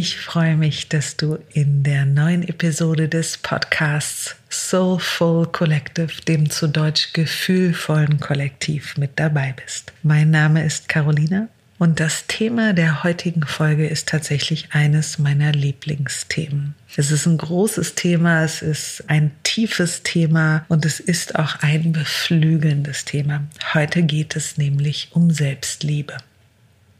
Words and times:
Ich 0.00 0.16
freue 0.16 0.56
mich, 0.56 0.88
dass 0.88 1.16
du 1.16 1.38
in 1.52 1.82
der 1.82 2.06
neuen 2.06 2.46
Episode 2.46 3.08
des 3.08 3.36
Podcasts 3.36 4.36
Soulful 4.48 5.48
Collective, 5.48 6.22
dem 6.28 6.48
zu 6.50 6.68
Deutsch 6.68 7.12
gefühlvollen 7.14 8.20
Kollektiv, 8.20 8.96
mit 8.96 9.18
dabei 9.18 9.56
bist. 9.60 9.92
Mein 10.04 10.30
Name 10.30 10.64
ist 10.64 10.88
Carolina 10.88 11.48
und 11.78 11.98
das 11.98 12.28
Thema 12.28 12.74
der 12.74 13.02
heutigen 13.02 13.44
Folge 13.44 13.88
ist 13.88 14.08
tatsächlich 14.08 14.68
eines 14.70 15.18
meiner 15.18 15.50
Lieblingsthemen. 15.50 16.76
Es 16.96 17.10
ist 17.10 17.26
ein 17.26 17.38
großes 17.38 17.96
Thema, 17.96 18.44
es 18.44 18.62
ist 18.62 19.02
ein 19.08 19.32
tiefes 19.42 20.04
Thema 20.04 20.64
und 20.68 20.84
es 20.84 21.00
ist 21.00 21.34
auch 21.34 21.56
ein 21.62 21.90
beflügelndes 21.90 23.04
Thema. 23.04 23.42
Heute 23.74 24.04
geht 24.04 24.36
es 24.36 24.58
nämlich 24.58 25.08
um 25.10 25.32
Selbstliebe. 25.32 26.18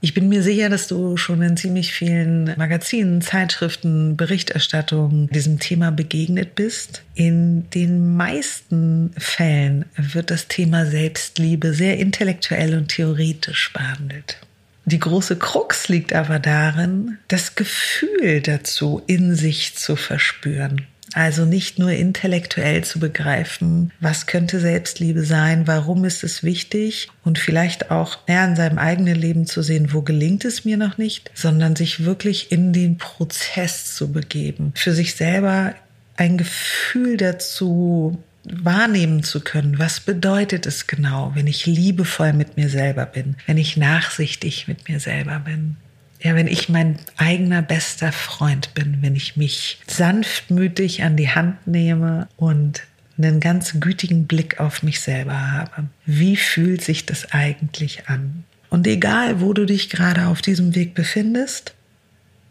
Ich 0.00 0.14
bin 0.14 0.28
mir 0.28 0.44
sicher, 0.44 0.68
dass 0.68 0.86
du 0.86 1.16
schon 1.16 1.42
in 1.42 1.56
ziemlich 1.56 1.92
vielen 1.92 2.56
Magazinen, 2.56 3.20
Zeitschriften, 3.20 4.16
Berichterstattungen 4.16 5.28
diesem 5.28 5.58
Thema 5.58 5.90
begegnet 5.90 6.54
bist. 6.54 7.02
In 7.14 7.68
den 7.70 8.16
meisten 8.16 9.10
Fällen 9.18 9.86
wird 9.96 10.30
das 10.30 10.46
Thema 10.46 10.86
Selbstliebe 10.86 11.74
sehr 11.74 11.98
intellektuell 11.98 12.76
und 12.76 12.88
theoretisch 12.88 13.72
behandelt. 13.72 14.38
Die 14.84 15.00
große 15.00 15.36
Krux 15.36 15.88
liegt 15.88 16.12
aber 16.12 16.38
darin, 16.38 17.18
das 17.26 17.56
Gefühl 17.56 18.40
dazu 18.40 19.02
in 19.08 19.34
sich 19.34 19.74
zu 19.74 19.96
verspüren. 19.96 20.86
Also 21.14 21.44
nicht 21.44 21.78
nur 21.78 21.90
intellektuell 21.90 22.84
zu 22.84 23.00
begreifen, 23.00 23.92
was 24.00 24.26
könnte 24.26 24.60
Selbstliebe 24.60 25.24
sein, 25.24 25.66
warum 25.66 26.04
ist 26.04 26.22
es 26.22 26.42
wichtig 26.42 27.08
und 27.24 27.38
vielleicht 27.38 27.90
auch 27.90 28.18
eher 28.26 28.44
in 28.44 28.56
seinem 28.56 28.78
eigenen 28.78 29.16
Leben 29.16 29.46
zu 29.46 29.62
sehen, 29.62 29.92
wo 29.92 30.02
gelingt 30.02 30.44
es 30.44 30.64
mir 30.64 30.76
noch 30.76 30.98
nicht, 30.98 31.30
sondern 31.34 31.76
sich 31.76 32.04
wirklich 32.04 32.52
in 32.52 32.72
den 32.72 32.98
Prozess 32.98 33.94
zu 33.94 34.12
begeben, 34.12 34.72
für 34.74 34.92
sich 34.92 35.14
selber 35.14 35.74
ein 36.16 36.36
Gefühl 36.36 37.16
dazu 37.16 38.22
wahrnehmen 38.44 39.22
zu 39.22 39.40
können, 39.40 39.78
was 39.78 40.00
bedeutet 40.00 40.66
es 40.66 40.86
genau, 40.86 41.32
wenn 41.34 41.46
ich 41.46 41.66
liebevoll 41.66 42.32
mit 42.32 42.56
mir 42.56 42.68
selber 42.68 43.06
bin, 43.06 43.36
wenn 43.46 43.58
ich 43.58 43.76
nachsichtig 43.76 44.68
mit 44.68 44.88
mir 44.88 45.00
selber 45.00 45.38
bin. 45.40 45.76
Ja, 46.20 46.34
wenn 46.34 46.48
ich 46.48 46.68
mein 46.68 46.98
eigener 47.16 47.62
bester 47.62 48.12
Freund 48.12 48.74
bin, 48.74 48.98
wenn 49.02 49.14
ich 49.14 49.36
mich 49.36 49.78
sanftmütig 49.86 51.02
an 51.02 51.16
die 51.16 51.30
Hand 51.30 51.66
nehme 51.66 52.28
und 52.36 52.82
einen 53.18 53.40
ganz 53.40 53.80
gütigen 53.80 54.26
Blick 54.26 54.60
auf 54.60 54.82
mich 54.82 55.00
selber 55.00 55.52
habe. 55.52 55.88
Wie 56.06 56.36
fühlt 56.36 56.82
sich 56.82 57.06
das 57.06 57.32
eigentlich 57.32 58.08
an? 58.08 58.44
Und 58.70 58.86
egal, 58.86 59.40
wo 59.40 59.52
du 59.52 59.64
dich 59.64 59.90
gerade 59.90 60.26
auf 60.26 60.42
diesem 60.42 60.74
Weg 60.74 60.94
befindest, 60.94 61.74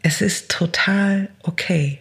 es 0.02 0.20
ist 0.20 0.50
total 0.50 1.28
okay. 1.42 1.98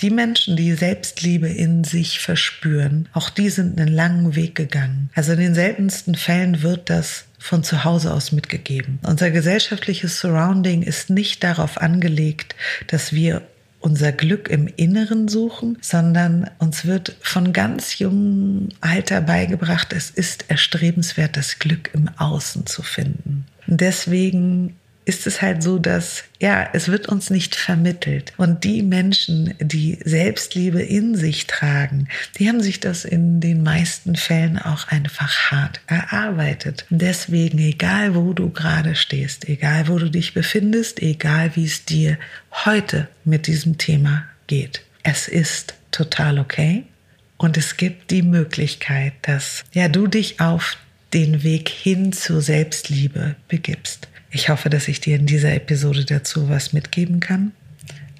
Die 0.00 0.10
Menschen, 0.10 0.56
die 0.56 0.72
Selbstliebe 0.72 1.48
in 1.48 1.84
sich 1.84 2.18
verspüren, 2.18 3.08
auch 3.12 3.30
die 3.30 3.50
sind 3.50 3.78
einen 3.78 3.92
langen 3.92 4.34
Weg 4.34 4.54
gegangen. 4.54 5.10
Also 5.14 5.32
in 5.32 5.40
den 5.40 5.54
seltensten 5.54 6.14
Fällen 6.14 6.62
wird 6.62 6.90
das 6.90 7.26
von 7.42 7.64
zu 7.64 7.84
Hause 7.84 8.12
aus 8.14 8.32
mitgegeben. 8.32 9.00
Unser 9.02 9.30
gesellschaftliches 9.30 10.20
Surrounding 10.20 10.82
ist 10.82 11.10
nicht 11.10 11.42
darauf 11.42 11.78
angelegt, 11.78 12.54
dass 12.86 13.12
wir 13.12 13.42
unser 13.80 14.12
Glück 14.12 14.48
im 14.48 14.68
Inneren 14.68 15.26
suchen, 15.26 15.76
sondern 15.80 16.48
uns 16.58 16.84
wird 16.84 17.16
von 17.20 17.52
ganz 17.52 17.98
jungem 17.98 18.68
Alter 18.80 19.20
beigebracht, 19.20 19.92
es 19.92 20.08
ist 20.08 20.44
erstrebenswert, 20.48 21.36
das 21.36 21.58
Glück 21.58 21.90
im 21.92 22.08
Außen 22.16 22.66
zu 22.66 22.82
finden. 22.82 23.46
deswegen 23.66 24.76
ist 25.04 25.26
es 25.26 25.42
halt 25.42 25.62
so, 25.62 25.78
dass, 25.78 26.24
ja, 26.40 26.68
es 26.72 26.88
wird 26.88 27.08
uns 27.08 27.30
nicht 27.30 27.56
vermittelt. 27.56 28.32
Und 28.36 28.64
die 28.64 28.82
Menschen, 28.82 29.54
die 29.60 29.98
Selbstliebe 30.04 30.80
in 30.80 31.16
sich 31.16 31.46
tragen, 31.46 32.08
die 32.38 32.48
haben 32.48 32.60
sich 32.60 32.80
das 32.80 33.04
in 33.04 33.40
den 33.40 33.62
meisten 33.62 34.14
Fällen 34.14 34.58
auch 34.58 34.88
einfach 34.88 35.50
hart 35.50 35.80
erarbeitet. 35.86 36.86
deswegen, 36.90 37.58
egal 37.58 38.14
wo 38.14 38.32
du 38.32 38.50
gerade 38.50 38.94
stehst, 38.94 39.48
egal 39.48 39.88
wo 39.88 39.98
du 39.98 40.08
dich 40.08 40.34
befindest, 40.34 41.02
egal 41.02 41.52
wie 41.54 41.64
es 41.64 41.84
dir 41.84 42.18
heute 42.64 43.08
mit 43.24 43.46
diesem 43.46 43.78
Thema 43.78 44.24
geht, 44.46 44.82
es 45.02 45.28
ist 45.28 45.74
total 45.90 46.38
okay. 46.38 46.84
Und 47.38 47.56
es 47.56 47.76
gibt 47.76 48.12
die 48.12 48.22
Möglichkeit, 48.22 49.14
dass, 49.22 49.64
ja, 49.72 49.88
du 49.88 50.06
dich 50.06 50.40
auf 50.40 50.76
den 51.12 51.42
Weg 51.42 51.68
hin 51.68 52.12
zur 52.12 52.40
Selbstliebe 52.40 53.34
begibst. 53.48 54.08
Ich 54.32 54.48
hoffe, 54.48 54.70
dass 54.70 54.88
ich 54.88 55.00
dir 55.00 55.16
in 55.16 55.26
dieser 55.26 55.54
Episode 55.54 56.06
dazu 56.06 56.48
was 56.48 56.72
mitgeben 56.72 57.20
kann. 57.20 57.52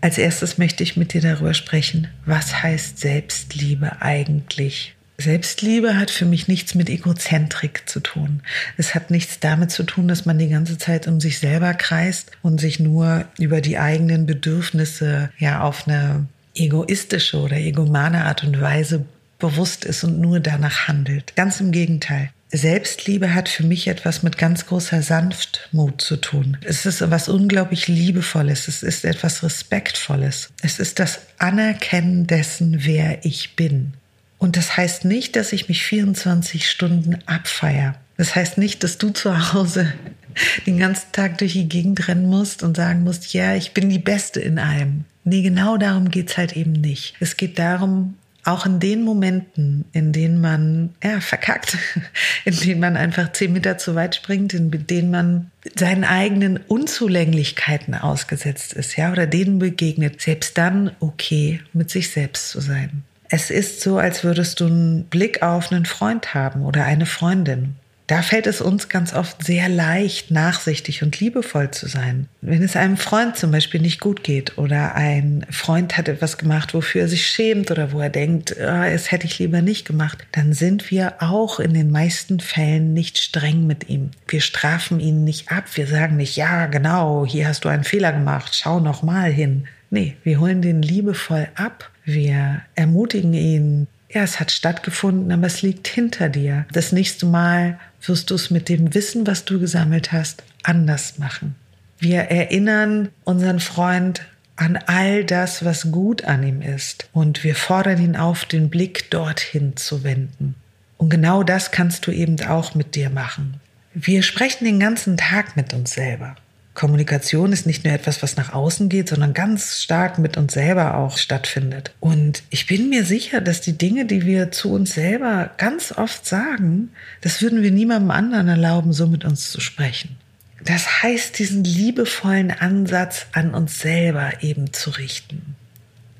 Als 0.03 0.19
erstes 0.19 0.59
möchte 0.59 0.83
ich 0.83 0.97
mit 0.97 1.15
dir 1.15 1.23
darüber 1.23 1.55
sprechen, 1.55 2.09
was 2.27 2.63
heißt 2.63 2.99
Selbstliebe 2.99 4.03
eigentlich? 4.03 4.95
Selbstliebe 5.17 5.97
hat 5.97 6.11
für 6.11 6.27
mich 6.27 6.49
nichts 6.49 6.75
mit 6.75 6.91
Egozentrik 6.91 7.89
zu 7.89 8.01
tun. 8.01 8.43
Es 8.77 8.95
hat 8.95 9.11
nichts 9.11 9.41
damit 9.41 9.71
zu 9.71 9.85
tun, 9.85 10.09
dass 10.09 10.27
man 10.27 10.39
die 10.39 10.49
ganze 10.49 10.77
Zeit 10.77 11.07
um 11.07 11.21
sich 11.21 11.39
selber 11.39 11.73
kreist 11.75 12.33
und 12.43 12.61
sich 12.61 12.79
nur 12.79 13.25
über 13.39 13.61
die 13.61 13.79
eigenen 13.79 14.27
Bedürfnisse 14.27 15.31
ja 15.39 15.63
auf 15.63 15.87
eine 15.87 16.27
egoistische 16.55 17.39
oder 17.39 17.57
egomane 17.57 18.25
Art 18.27 18.45
und 18.45 18.61
Weise 18.61 19.07
bewusst 19.39 19.85
ist 19.85 20.05
und 20.05 20.21
nur 20.21 20.41
danach 20.41 20.89
handelt. 20.89 21.35
Ganz 21.37 21.61
im 21.61 21.73
Gegenteil. 21.73 22.31
Selbstliebe 22.53 23.35
hat 23.35 23.49
für 23.49 23.65
mich 23.65 23.89
etwas 23.89 24.23
mit 24.23 24.37
ganz 24.37 24.67
großer 24.67 25.03
Sanftmut 25.03 26.03
zu 26.03 26.17
tun. 26.19 26.59
Es 26.63 26.85
ist 26.85 27.01
etwas 27.01 27.31
unglaublich 27.31 27.89
Liebevolles. 27.89 28.69
Es 28.69 28.83
ist 28.83 29.07
etwas 29.07 29.43
Respektvolles. 29.43 30.51
Es 30.63 30.79
ist 30.79 30.99
das 30.99 31.21
Anerkennen 31.39 32.27
dessen, 32.27 32.85
wer 32.85 33.25
ich 33.25 33.57
bin. 33.57 33.95
Und 34.37 34.57
das 34.57 34.77
heißt 34.77 35.07
nicht, 35.07 35.35
dass 35.37 35.53
ich 35.53 35.69
mich 35.69 35.83
24 35.85 36.69
Stunden 36.69 37.19
abfeier. 37.27 37.95
Das 38.19 38.35
heißt 38.35 38.59
nicht, 38.59 38.85
dass 38.85 38.99
du 38.99 39.11
zu 39.11 39.55
Hause 39.55 39.93
den 40.67 40.79
ganzen 40.79 41.11
Tag 41.13 41.39
durch 41.39 41.55
die 41.55 41.69
Gegend 41.69 42.07
rennen 42.07 42.27
musst 42.27 42.63
und 42.63 42.77
sagen 42.77 43.03
musst, 43.03 43.33
ja, 43.33 43.55
ich 43.55 43.73
bin 43.73 43.89
die 43.89 43.99
Beste 43.99 44.41
in 44.41 44.59
allem. 44.59 45.05
Nee, 45.25 45.43
genau 45.43 45.79
darum 45.79 46.11
geht's 46.11 46.37
halt 46.37 46.57
eben 46.57 46.73
nicht. 46.73 47.15
Es 47.21 47.37
geht 47.37 47.59
darum, 47.59 48.19
auch 48.45 48.67
in 48.67 48.81
den 48.81 49.03
Momenten, 49.03 49.85
in 49.93 50.13
denen 50.13 50.41
man 50.41 50.91
ja, 51.03 51.21
verkackt, 51.21 51.79
in 52.45 52.59
denen 52.59 52.81
man 52.81 52.97
einfach 52.97 53.33
zehn 53.33 53.53
Meter 53.53 53.79
zu 53.79 53.95
weit 53.95 54.17
springt, 54.17 54.53
in 54.55 54.71
denen 54.87 55.11
man 55.11 55.51
seinen 55.77 56.05
eigenen 56.05 56.57
Unzulänglichkeiten 56.57 57.95
ausgesetzt 57.95 58.73
ist, 58.73 58.97
ja, 58.97 59.13
oder 59.13 59.27
denen 59.27 59.59
begegnet, 59.59 60.21
selbst 60.21 60.59
dann 60.59 60.91
okay 60.99 61.61
mit 61.73 61.91
sich 61.91 62.11
selbst 62.11 62.51
zu 62.51 62.61
sein. 62.61 63.05
Es 63.29 63.51
ist 63.51 63.81
so, 63.81 63.97
als 63.99 64.25
würdest 64.25 64.61
du 64.61 64.67
einen 64.67 65.05
Blick 65.05 65.43
auf 65.43 65.73
einen 65.73 65.87
Freund 65.87 66.35
haben 66.35 66.63
oder 66.63 66.85
eine 66.85 67.07
Freundin. 67.07 67.77
Da 68.07 68.23
fällt 68.23 68.47
es 68.47 68.61
uns 68.61 68.89
ganz 68.89 69.15
oft 69.15 69.45
sehr 69.45 69.69
leicht, 69.69 70.31
nachsichtig 70.31 71.03
und 71.03 71.21
liebevoll 71.21 71.71
zu 71.71 71.89
sein. 71.89 72.29
Wenn 72.41 72.63
es 72.63 72.77
einem 72.77 72.97
Freund 72.97 73.37
zum 73.37 73.53
Beispiel 73.53 73.81
nicht 73.81 74.01
gut 74.01 74.25
geht 74.25 74.59
oder 74.59 74.95
ein 74.95 75.47
Freund 75.51 75.97
hat 75.97 76.09
etwas 76.09 76.37
gemacht, 76.37 76.75
wofür 76.75 77.03
er 77.03 77.09
sich 77.09 77.27
schämt 77.27 77.71
oder 77.71 77.93
wo 77.93 78.01
er 78.01 78.11
denkt, 78.11 78.57
oh, 78.59 78.83
es 78.83 79.13
hätte 79.13 79.27
ich 79.27 79.39
lieber 79.39 79.63
nicht 79.63 79.87
gemacht, 79.87 80.19
dann 80.33 80.53
sind 80.53 80.91
wir 80.91 81.15
auch 81.21 81.61
in 81.61 81.75
den 81.75 81.91
meisten 81.91 82.41
Fällen 82.41 82.93
nicht 82.93 83.19
streng 83.19 83.67
mit 83.67 83.89
ihm. 83.89 84.11
Wir 84.29 84.41
strafen 84.41 85.01
ihn 85.01 85.25
nicht 85.25 85.51
ab. 85.51 85.65
Wir 85.75 85.87
sagen 85.87 86.17
nicht, 86.17 86.37
ja, 86.37 86.67
genau, 86.67 87.25
hier 87.25 87.47
hast 87.49 87.65
du 87.65 87.69
einen 87.69 87.85
Fehler 87.85 88.13
gemacht, 88.13 88.55
schau 88.55 88.81
noch 88.81 89.03
mal 89.03 89.31
hin. 89.31 89.69
Nee, 89.91 90.17
wir 90.25 90.41
holen 90.41 90.63
den 90.63 90.83
liebevoll 90.83 91.49
ab. 91.55 91.91
Wir 92.05 92.63
ermutigen 92.75 93.35
ihn, 93.35 93.87
ja, 94.11 94.23
es 94.23 94.41
hat 94.41 94.51
stattgefunden, 94.51 95.33
aber 95.33 95.47
es 95.47 95.63
liegt 95.63 95.89
hinter 95.89 96.29
dir. 96.29 96.67
Das 96.73 96.93
nächste 96.93 97.27
Mal 97.27 97.79
wirst 98.05 98.31
du 98.31 98.35
es 98.35 98.51
mit 98.51 98.69
dem 98.69 98.95
Wissen, 98.95 99.27
was 99.27 99.45
du 99.45 99.59
gesammelt 99.61 100.13
hast, 100.13 100.43
anders 100.63 101.19
machen. 101.19 101.55
Wir 101.99 102.23
erinnern 102.23 103.11
unseren 103.25 103.61
Freund 103.61 104.23
an 104.57 104.77
all 104.87 105.25
das, 105.25 105.65
was 105.65 105.91
gut 105.91 106.25
an 106.25 106.43
ihm 106.43 106.63
ist. 106.63 107.09
Und 107.13 107.45
wir 107.45 107.55
fordern 107.55 108.01
ihn 108.01 108.17
auf, 108.17 108.45
den 108.45 108.71
Blick 108.71 109.11
dorthin 109.11 109.77
zu 109.77 110.05
wenden. 110.05 110.55
Und 110.99 111.11
genau 111.11 111.43
das 111.43 111.71
kannst 111.71 112.07
du 112.07 112.13
eben 112.13 112.41
auch 112.45 112.75
mit 112.75 112.95
dir 112.95 113.11
machen. 113.11 113.61
Wir 113.95 114.23
sprechen 114.23 114.65
den 114.65 114.81
ganzen 114.81 115.17
Tag 115.17 115.57
mit 115.57 115.75
uns 115.75 115.93
selber. 115.93 116.37
Kommunikation 116.75 117.53
ist 117.53 117.67
nicht 117.67 117.85
nur 117.85 117.93
etwas, 117.93 118.23
was 118.23 118.37
nach 118.37 118.53
außen 118.53 118.89
geht, 118.89 119.09
sondern 119.09 119.35
ganz 119.35 119.83
stark 119.83 120.19
mit 120.19 120.37
uns 120.37 120.55
selber 120.55 120.97
auch 120.97 121.19
stattfindet. 121.19 121.93
Und 122.01 122.43
ich 122.51 122.67
bin 122.67 122.89
mir 122.89 123.05
sicher, 123.05 123.41
dass 123.41 123.61
die 123.61 123.77
Dinge, 123.77 124.07
die 124.07 124.25
wir 124.25 124.53
zu 124.53 124.73
uns 124.73 124.95
selber 124.95 125.51
ganz 125.59 125.93
oft 125.93 126.25
sagen, 126.25 126.91
das 127.21 127.43
würden 127.43 127.63
wir 127.63 127.71
niemandem 127.71 128.11
anderen 128.11 128.49
erlauben, 128.49 128.93
so 128.93 129.07
mit 129.07 129.25
uns 129.25 129.51
zu 129.51 129.61
sprechen. 129.61 130.17
Das 130.65 131.03
heißt, 131.03 131.39
diesen 131.39 131.65
liebevollen 131.65 132.51
Ansatz 132.51 133.27
an 133.33 133.53
uns 133.53 133.81
selber 133.81 134.43
eben 134.43 134.73
zu 134.73 134.91
richten 134.91 135.57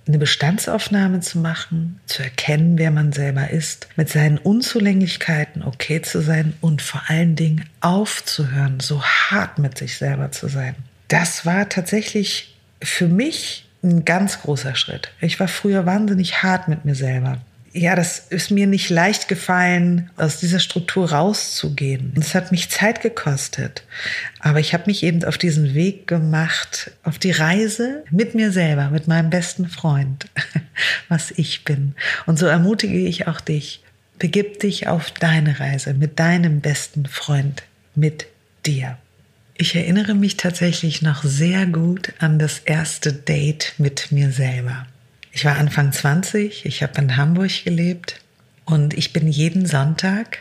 eine 0.07 0.19
Bestandsaufnahme 0.19 1.21
zu 1.21 1.39
machen, 1.39 2.01
zu 2.07 2.23
erkennen, 2.23 2.79
wer 2.79 2.91
man 2.91 3.13
selber 3.13 3.51
ist, 3.51 3.89
mit 3.97 4.09
seinen 4.09 4.39
Unzulänglichkeiten 4.39 5.63
okay 5.63 6.03
zu 6.03 6.21
sein 6.21 6.55
und 6.61 6.83
vor 6.83 7.03
allen 7.07 7.37
Dingen 7.37 7.69
aufzuhören, 7.81 8.81
so 8.81 9.03
hart 9.03 9.59
mit 9.59 9.79
sich 9.79 9.99
selber 9.99 10.33
zu 10.33 10.49
sein. 10.49 10.75
Das 11.09 11.47
war 11.47 11.69
tatsächlich 11.69 12.57
für 12.83 13.07
mich 13.07 13.69
ein 13.83 14.05
ganz 14.05 14.41
großer 14.41 14.75
Schritt. 14.75 15.13
Ich 15.21 15.39
war 15.41 15.49
früher 15.49 15.87
wahnsinnig 15.87 16.43
hart 16.43 16.69
mit 16.69 16.85
mir 16.85 16.95
selber 16.95 17.39
ja, 17.75 17.97
das 17.97 18.19
ist 18.29 18.51
mir 18.51 18.67
nicht 18.67 18.91
leicht 18.91 19.29
gefallen, 19.29 20.11
aus 20.17 20.41
dieser 20.41 20.61
Struktur 20.61 21.11
rauszugehen. 21.11 22.13
Es 22.21 22.35
hat 22.35 22.53
mich 22.53 22.69
Zeit 22.69 23.01
gekostet. 23.01 23.83
Aber 24.41 24.61
ich 24.61 24.75
habe 24.75 24.85
mich 24.87 25.03
eben 25.03 25.25
auf 25.25 25.39
diesen 25.39 25.73
Weg 25.73 26.07
gemacht, 26.07 26.91
auf 27.03 27.19
die 27.19 27.31
Reise 27.31 28.05
mit 28.11 28.35
mir 28.35 28.53
selber, 28.53 28.91
mit 28.91 29.09
meinem 29.09 29.31
besten 29.31 29.69
Freund, 29.69 30.27
was 31.09 31.31
ich 31.31 31.65
bin. 31.65 31.95
Und 32.27 32.39
so 32.39 32.47
ermutige 32.47 32.99
ich 32.99 33.27
auch 33.27 33.41
dich. 33.41 33.83
Begib 34.19 34.61
dich 34.61 34.89
auf 34.89 35.11
deine 35.11 35.59
Reise 35.59 35.95
mit 35.95 36.19
deinem 36.19 36.61
besten 36.61 37.07
Freund, 37.07 37.63
mit 37.95 38.27
dir. 38.67 38.99
Ich 39.57 39.75
erinnere 39.75 40.15
mich 40.15 40.37
tatsächlich 40.37 41.01
noch 41.01 41.23
sehr 41.25 41.67
gut 41.67 42.13
an 42.19 42.39
das 42.39 42.59
erste 42.59 43.13
Date 43.13 43.75
mit 43.79 44.13
mir 44.13 44.31
selber. 44.31 44.87
Ich 45.33 45.45
war 45.47 45.57
Anfang 45.57 45.93
20, 45.93 46.67
ich 46.67 46.83
habe 46.83 47.01
in 47.01 47.17
Hamburg 47.17 47.65
gelebt 47.65 48.21
und 48.67 48.93
ich 48.95 49.13
bin 49.15 49.29
jeden 49.29 49.65
Sonntag 49.65 50.39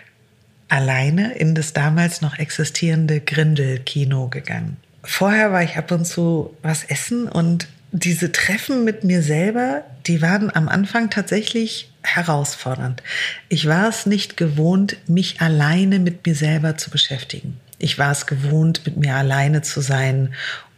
alleine 0.67 1.33
in 1.33 1.55
das 1.55 1.73
damals 1.73 2.21
noch 2.21 2.37
existierende 2.37 3.21
Grindel-Kino 3.21 4.27
gegangen. 4.27 4.77
Vorher 5.03 5.51
war 5.51 5.63
ich 5.63 5.77
ab 5.77 5.91
und 5.91 6.05
zu 6.05 6.55
was 6.61 6.83
essen 6.83 7.27
und 7.27 7.67
diese 7.93 8.31
Treffen 8.31 8.83
mit 8.83 9.03
mir 9.03 9.21
selber, 9.21 9.83
die 10.07 10.21
waren 10.21 10.53
am 10.53 10.69
Anfang 10.69 11.09
tatsächlich 11.09 11.91
herausfordernd. 12.03 13.01
Ich 13.49 13.67
war 13.67 13.89
es 13.89 14.05
nicht 14.05 14.37
gewohnt, 14.37 14.97
mich 15.07 15.41
alleine 15.41 15.99
mit 15.99 16.25
mir 16.25 16.35
selber 16.35 16.77
zu 16.77 16.89
beschäftigen. 16.89 17.59
Ich 17.79 17.97
war 17.97 18.11
es 18.11 18.27
gewohnt, 18.27 18.85
mit 18.85 18.97
mir 18.97 19.15
alleine 19.15 19.61
zu 19.61 19.81
sein 19.81 20.33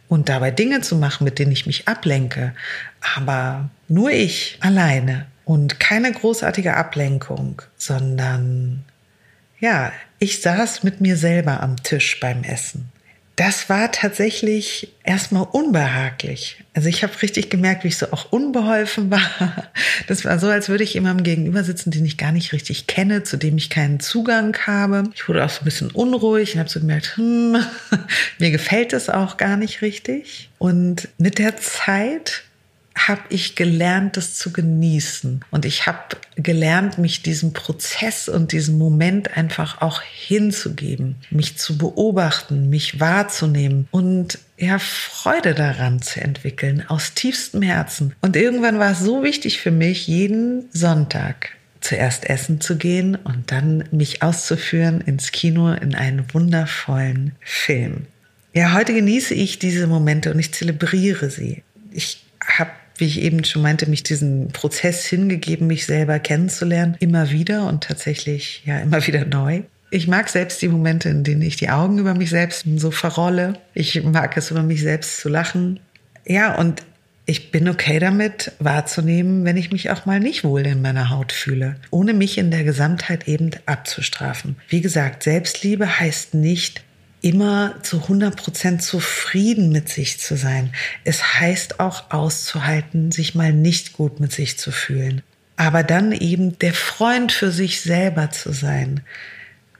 und 0.08 0.28
dabei 0.28 0.50
Dinge 0.50 0.80
zu 0.80 0.96
machen, 0.96 1.24
mit 1.24 1.38
denen 1.38 1.52
ich 1.52 1.66
mich 1.66 1.86
ablenke. 1.88 2.54
Aber 3.16 3.70
nur 3.88 4.10
ich 4.10 4.58
alleine 4.60 5.26
und 5.44 5.80
keine 5.80 6.12
großartige 6.12 6.76
Ablenkung, 6.76 7.62
sondern 7.76 8.84
ja, 9.60 9.92
ich 10.18 10.42
saß 10.42 10.82
mit 10.82 11.00
mir 11.00 11.16
selber 11.16 11.60
am 11.60 11.82
Tisch 11.82 12.18
beim 12.20 12.42
Essen 12.44 12.92
das 13.36 13.68
war 13.68 13.90
tatsächlich 13.90 14.92
erstmal 15.02 15.46
unbehaglich. 15.50 16.62
Also 16.72 16.88
ich 16.88 17.02
habe 17.02 17.20
richtig 17.20 17.50
gemerkt, 17.50 17.82
wie 17.82 17.88
ich 17.88 17.98
so 17.98 18.12
auch 18.12 18.30
unbeholfen 18.30 19.10
war. 19.10 19.20
Das 20.06 20.24
war 20.24 20.38
so, 20.38 20.48
als 20.48 20.68
würde 20.68 20.84
ich 20.84 20.94
jemandem 20.94 21.24
gegenüber 21.24 21.64
sitzen, 21.64 21.90
den 21.90 22.04
ich 22.04 22.18
gar 22.18 22.32
nicht 22.32 22.52
richtig 22.52 22.86
kenne, 22.86 23.22
zu 23.22 23.36
dem 23.36 23.56
ich 23.56 23.70
keinen 23.70 24.00
Zugang 24.00 24.56
habe. 24.66 25.04
Ich 25.14 25.28
wurde 25.28 25.44
auch 25.44 25.50
so 25.50 25.62
ein 25.62 25.64
bisschen 25.64 25.90
unruhig 25.90 26.54
und 26.54 26.60
habe 26.60 26.68
so 26.68 26.80
gemerkt, 26.80 27.16
hm, 27.16 27.56
mir 28.38 28.50
gefällt 28.50 28.92
es 28.92 29.08
auch 29.08 29.36
gar 29.36 29.56
nicht 29.56 29.82
richtig. 29.82 30.50
Und 30.58 31.08
mit 31.16 31.38
der 31.38 31.56
Zeit 31.56 32.42
habe 32.96 33.22
ich 33.28 33.56
gelernt, 33.56 34.16
das 34.16 34.34
zu 34.34 34.52
genießen. 34.52 35.44
Und 35.50 35.64
ich 35.64 35.86
habe 35.86 36.16
gelernt, 36.36 36.98
mich 36.98 37.22
diesem 37.22 37.52
Prozess 37.52 38.28
und 38.28 38.52
diesem 38.52 38.78
Moment 38.78 39.36
einfach 39.36 39.82
auch 39.82 40.00
hinzugeben, 40.02 41.16
mich 41.30 41.58
zu 41.58 41.76
beobachten, 41.76 42.70
mich 42.70 43.00
wahrzunehmen 43.00 43.88
und 43.90 44.38
ja, 44.56 44.78
Freude 44.78 45.54
daran 45.54 46.00
zu 46.00 46.20
entwickeln, 46.20 46.84
aus 46.86 47.14
tiefstem 47.14 47.62
Herzen. 47.62 48.14
Und 48.20 48.36
irgendwann 48.36 48.78
war 48.78 48.92
es 48.92 49.00
so 49.00 49.22
wichtig 49.22 49.60
für 49.60 49.72
mich, 49.72 50.06
jeden 50.06 50.68
Sonntag 50.72 51.50
zuerst 51.80 52.30
essen 52.30 52.60
zu 52.60 52.76
gehen 52.76 53.16
und 53.16 53.50
dann 53.52 53.84
mich 53.90 54.22
auszuführen 54.22 55.00
ins 55.00 55.32
Kino 55.32 55.72
in 55.72 55.94
einen 55.94 56.32
wundervollen 56.32 57.34
Film. 57.40 58.06
Ja, 58.54 58.72
heute 58.72 58.94
genieße 58.94 59.34
ich 59.34 59.58
diese 59.58 59.86
Momente 59.88 60.32
und 60.32 60.38
ich 60.38 60.54
zelebriere 60.54 61.28
sie. 61.28 61.62
Ich 61.90 62.24
habe 62.40 62.70
wie 62.96 63.06
ich 63.06 63.20
eben 63.20 63.44
schon 63.44 63.62
meinte, 63.62 63.88
mich 63.88 64.02
diesen 64.02 64.48
Prozess 64.48 65.04
hingegeben, 65.04 65.66
mich 65.66 65.86
selber 65.86 66.18
kennenzulernen, 66.18 66.96
immer 67.00 67.30
wieder 67.30 67.68
und 67.68 67.84
tatsächlich 67.84 68.62
ja 68.64 68.78
immer 68.80 69.06
wieder 69.06 69.24
neu. 69.24 69.62
Ich 69.90 70.08
mag 70.08 70.28
selbst 70.28 70.60
die 70.60 70.68
Momente, 70.68 71.08
in 71.08 71.22
denen 71.22 71.42
ich 71.42 71.56
die 71.56 71.70
Augen 71.70 71.98
über 71.98 72.14
mich 72.14 72.30
selbst 72.30 72.66
so 72.76 72.90
verrolle. 72.90 73.54
Ich 73.74 74.02
mag 74.02 74.36
es, 74.36 74.50
über 74.50 74.62
mich 74.62 74.82
selbst 74.82 75.18
zu 75.18 75.28
lachen. 75.28 75.78
Ja, 76.26 76.56
und 76.56 76.82
ich 77.26 77.50
bin 77.50 77.68
okay 77.68 77.98
damit 77.98 78.52
wahrzunehmen, 78.58 79.44
wenn 79.44 79.56
ich 79.56 79.72
mich 79.72 79.90
auch 79.90 80.04
mal 80.04 80.20
nicht 80.20 80.44
wohl 80.44 80.66
in 80.66 80.82
meiner 80.82 81.10
Haut 81.10 81.32
fühle, 81.32 81.76
ohne 81.90 82.12
mich 82.12 82.38
in 82.38 82.50
der 82.50 82.64
Gesamtheit 82.64 83.28
eben 83.28 83.50
abzustrafen. 83.66 84.56
Wie 84.68 84.80
gesagt, 84.80 85.22
Selbstliebe 85.22 86.00
heißt 86.00 86.34
nicht, 86.34 86.82
immer 87.24 87.74
zu 87.82 88.02
100 88.02 88.36
Prozent 88.36 88.82
zufrieden 88.82 89.72
mit 89.72 89.88
sich 89.88 90.20
zu 90.20 90.36
sein. 90.36 90.74
Es 91.04 91.40
heißt 91.40 91.80
auch 91.80 92.10
auszuhalten, 92.10 93.12
sich 93.12 93.34
mal 93.34 93.50
nicht 93.50 93.94
gut 93.94 94.20
mit 94.20 94.30
sich 94.30 94.58
zu 94.58 94.70
fühlen. 94.70 95.22
Aber 95.56 95.82
dann 95.84 96.12
eben 96.12 96.58
der 96.58 96.74
Freund 96.74 97.32
für 97.32 97.50
sich 97.50 97.80
selber 97.80 98.30
zu 98.30 98.52
sein. 98.52 99.00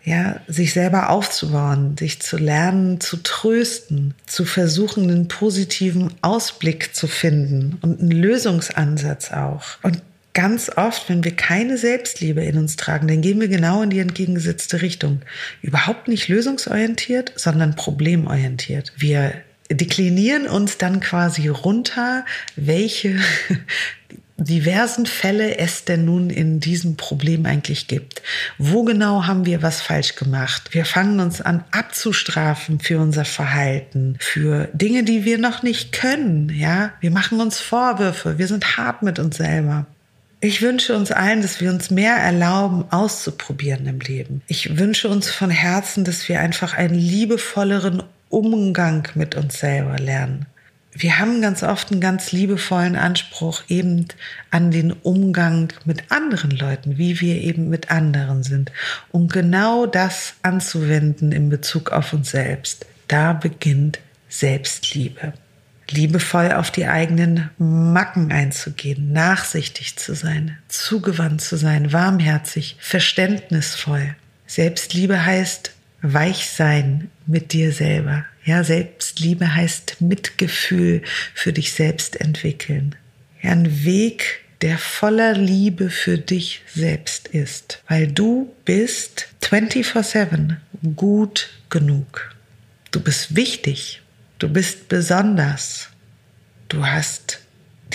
Ja, 0.05 0.41
sich 0.49 0.73
selber 0.73 1.11
aufzubauen, 1.11 1.96
sich 1.99 2.20
zu 2.20 2.38
lernen, 2.38 3.00
zu 3.00 3.23
trösten, 3.23 4.14
zu 4.26 4.44
versuchen, 4.44 5.11
einen 5.11 5.29
positiven 5.29 6.12
Ausblick 6.23 6.94
zu 6.94 7.06
finden 7.06 7.79
und 7.82 8.00
einen 8.00 8.11
Lösungsansatz 8.11 9.32
auch. 9.32 9.64
Und 9.82 10.02
ganz 10.34 10.70
oft, 10.76 11.08
wenn 11.08 11.25
wir 11.25 11.34
keine 11.34 11.78
Selbstliebe 11.78 12.42
in 12.42 12.58
uns 12.58 12.76
tragen, 12.76 13.08
dann 13.08 13.22
gehen 13.22 13.40
wir 13.40 13.48
genau 13.48 13.82
in 13.82 13.90
die 13.90 14.00
entgegengesetzte 14.00 14.82
Richtung. 14.82 15.22
Überhaupt 15.62 16.08
nicht 16.08 16.28
lösungsorientiert, 16.28 17.32
sondern 17.36 17.76
problemorientiert. 17.76 18.92
Wir 18.96 19.32
deklinieren 19.70 20.46
uns 20.46 20.76
dann 20.76 21.00
quasi 21.00 21.48
runter, 21.48 22.25
welche 22.56 23.19
diversen 24.36 25.06
Fälle 25.06 25.58
es 25.58 25.84
denn 25.84 26.04
nun 26.04 26.28
in 26.28 26.58
diesem 26.58 26.96
Problem 26.96 27.46
eigentlich 27.46 27.87
gibt. 27.87 28.20
Wo 28.58 28.82
genau 28.82 29.26
haben 29.26 29.46
wir 29.46 29.62
was 29.62 29.80
falsch 29.80 30.16
gemacht? 30.16 30.75
Wir 30.75 30.84
fangen 30.84 31.20
uns 31.20 31.40
an 31.40 31.62
abzustrafen 31.70 32.80
für 32.80 32.98
unser 32.98 33.25
Verhalten, 33.25 34.16
für 34.19 34.69
Dinge, 34.72 35.04
die 35.04 35.25
wir 35.25 35.38
noch 35.38 35.62
nicht 35.62 35.92
können, 35.92 36.50
ja? 36.50 36.92
Wir 37.00 37.12
machen 37.12 37.40
uns 37.40 37.60
Vorwürfe, 37.60 38.37
wir 38.38 38.48
sind 38.48 38.76
hart 38.76 39.02
mit 39.02 39.20
uns 39.20 39.37
selber. 39.37 39.87
Ich 40.44 40.61
wünsche 40.61 40.94
uns 40.94 41.11
allen, 41.11 41.41
dass 41.41 41.62
wir 41.62 41.70
uns 41.70 41.91
mehr 41.91 42.17
erlauben, 42.17 42.85
auszuprobieren 42.91 43.87
im 43.87 44.00
Leben. 44.00 44.42
Ich 44.47 44.76
wünsche 44.76 45.09
uns 45.09 45.30
von 45.30 45.49
Herzen, 45.49 46.04
dass 46.04 46.28
wir 46.28 46.38
einfach 46.38 46.75
einen 46.75 46.97
liebevolleren 46.97 48.02
Umgang 48.28 49.09
mit 49.14 49.37
uns 49.37 49.59
selber 49.59 49.97
lernen. 49.97 50.45
Wir 50.92 51.18
haben 51.18 51.40
ganz 51.40 51.62
oft 51.62 51.90
einen 51.90 52.02
ganz 52.02 52.30
liebevollen 52.33 52.95
Anspruch 52.95 53.62
eben 53.68 54.07
an 54.50 54.71
den 54.71 54.92
Umgang 54.92 55.73
mit 55.87 56.12
anderen 56.12 56.50
Leuten, 56.50 56.99
wie 56.99 57.23
wir 57.23 57.40
eben 57.40 57.71
mit 57.71 57.90
anderen 57.90 58.42
sind. 58.42 58.71
Und 59.12 59.33
genau 59.33 59.87
das 59.87 60.35
anzuwenden 60.42 61.33
in 61.33 61.49
Bezug 61.49 61.90
auf 61.90 62.12
uns 62.12 62.33
selbst, 62.33 62.85
da 63.09 63.33
beginnt 63.33 63.99
Selbstliebe 64.28 65.33
liebevoll 65.91 66.53
auf 66.53 66.71
die 66.71 66.87
eigenen 66.87 67.50
Macken 67.59 68.33
einzugehen, 68.33 69.12
nachsichtig 69.12 69.97
zu 69.97 70.14
sein, 70.14 70.59
zugewandt 70.69 71.41
zu 71.41 71.57
sein, 71.57 71.93
warmherzig, 71.93 72.76
verständnisvoll. 72.81 74.14
Selbstliebe 74.47 75.25
heißt 75.25 75.73
weich 76.03 76.50
sein 76.50 77.11
mit 77.26 77.53
dir 77.53 77.73
selber. 77.73 78.25
Ja, 78.45 78.62
Selbstliebe 78.62 79.55
heißt 79.55 80.00
Mitgefühl 80.00 81.03
für 81.35 81.53
dich 81.53 81.73
selbst 81.73 82.21
entwickeln. 82.21 82.95
Ja, 83.41 83.53
ein 83.53 83.85
Weg, 83.85 84.43
der 84.61 84.79
voller 84.79 85.33
Liebe 85.35 85.91
für 85.91 86.19
dich 86.19 86.62
selbst 86.75 87.29
ist, 87.29 87.83
weil 87.88 88.07
du 88.07 88.55
bist 88.64 89.29
24/7 89.43 90.57
gut 90.97 91.50
genug. 91.71 92.35
Du 92.91 93.00
bist 93.00 93.35
wichtig 93.35 94.03
Du 94.44 94.50
bist 94.50 94.90
besonders. 94.90 95.88
Du 96.68 96.84
hast 96.84 97.40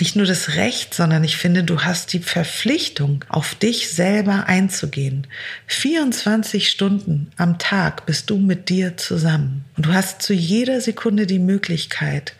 nicht 0.00 0.16
nur 0.16 0.26
das 0.26 0.56
Recht, 0.56 0.94
sondern 0.94 1.22
ich 1.22 1.36
finde, 1.36 1.62
du 1.62 1.82
hast 1.82 2.12
die 2.12 2.18
Verpflichtung, 2.18 3.24
auf 3.28 3.54
dich 3.54 3.90
selber 3.90 4.48
einzugehen. 4.48 5.28
24 5.68 6.68
Stunden 6.68 7.30
am 7.36 7.60
Tag 7.60 8.04
bist 8.04 8.30
du 8.30 8.38
mit 8.38 8.68
dir 8.68 8.96
zusammen. 8.96 9.64
Und 9.76 9.86
du 9.86 9.92
hast 9.92 10.22
zu 10.22 10.34
jeder 10.34 10.80
Sekunde 10.80 11.28
die 11.28 11.38
Möglichkeit, 11.38 12.34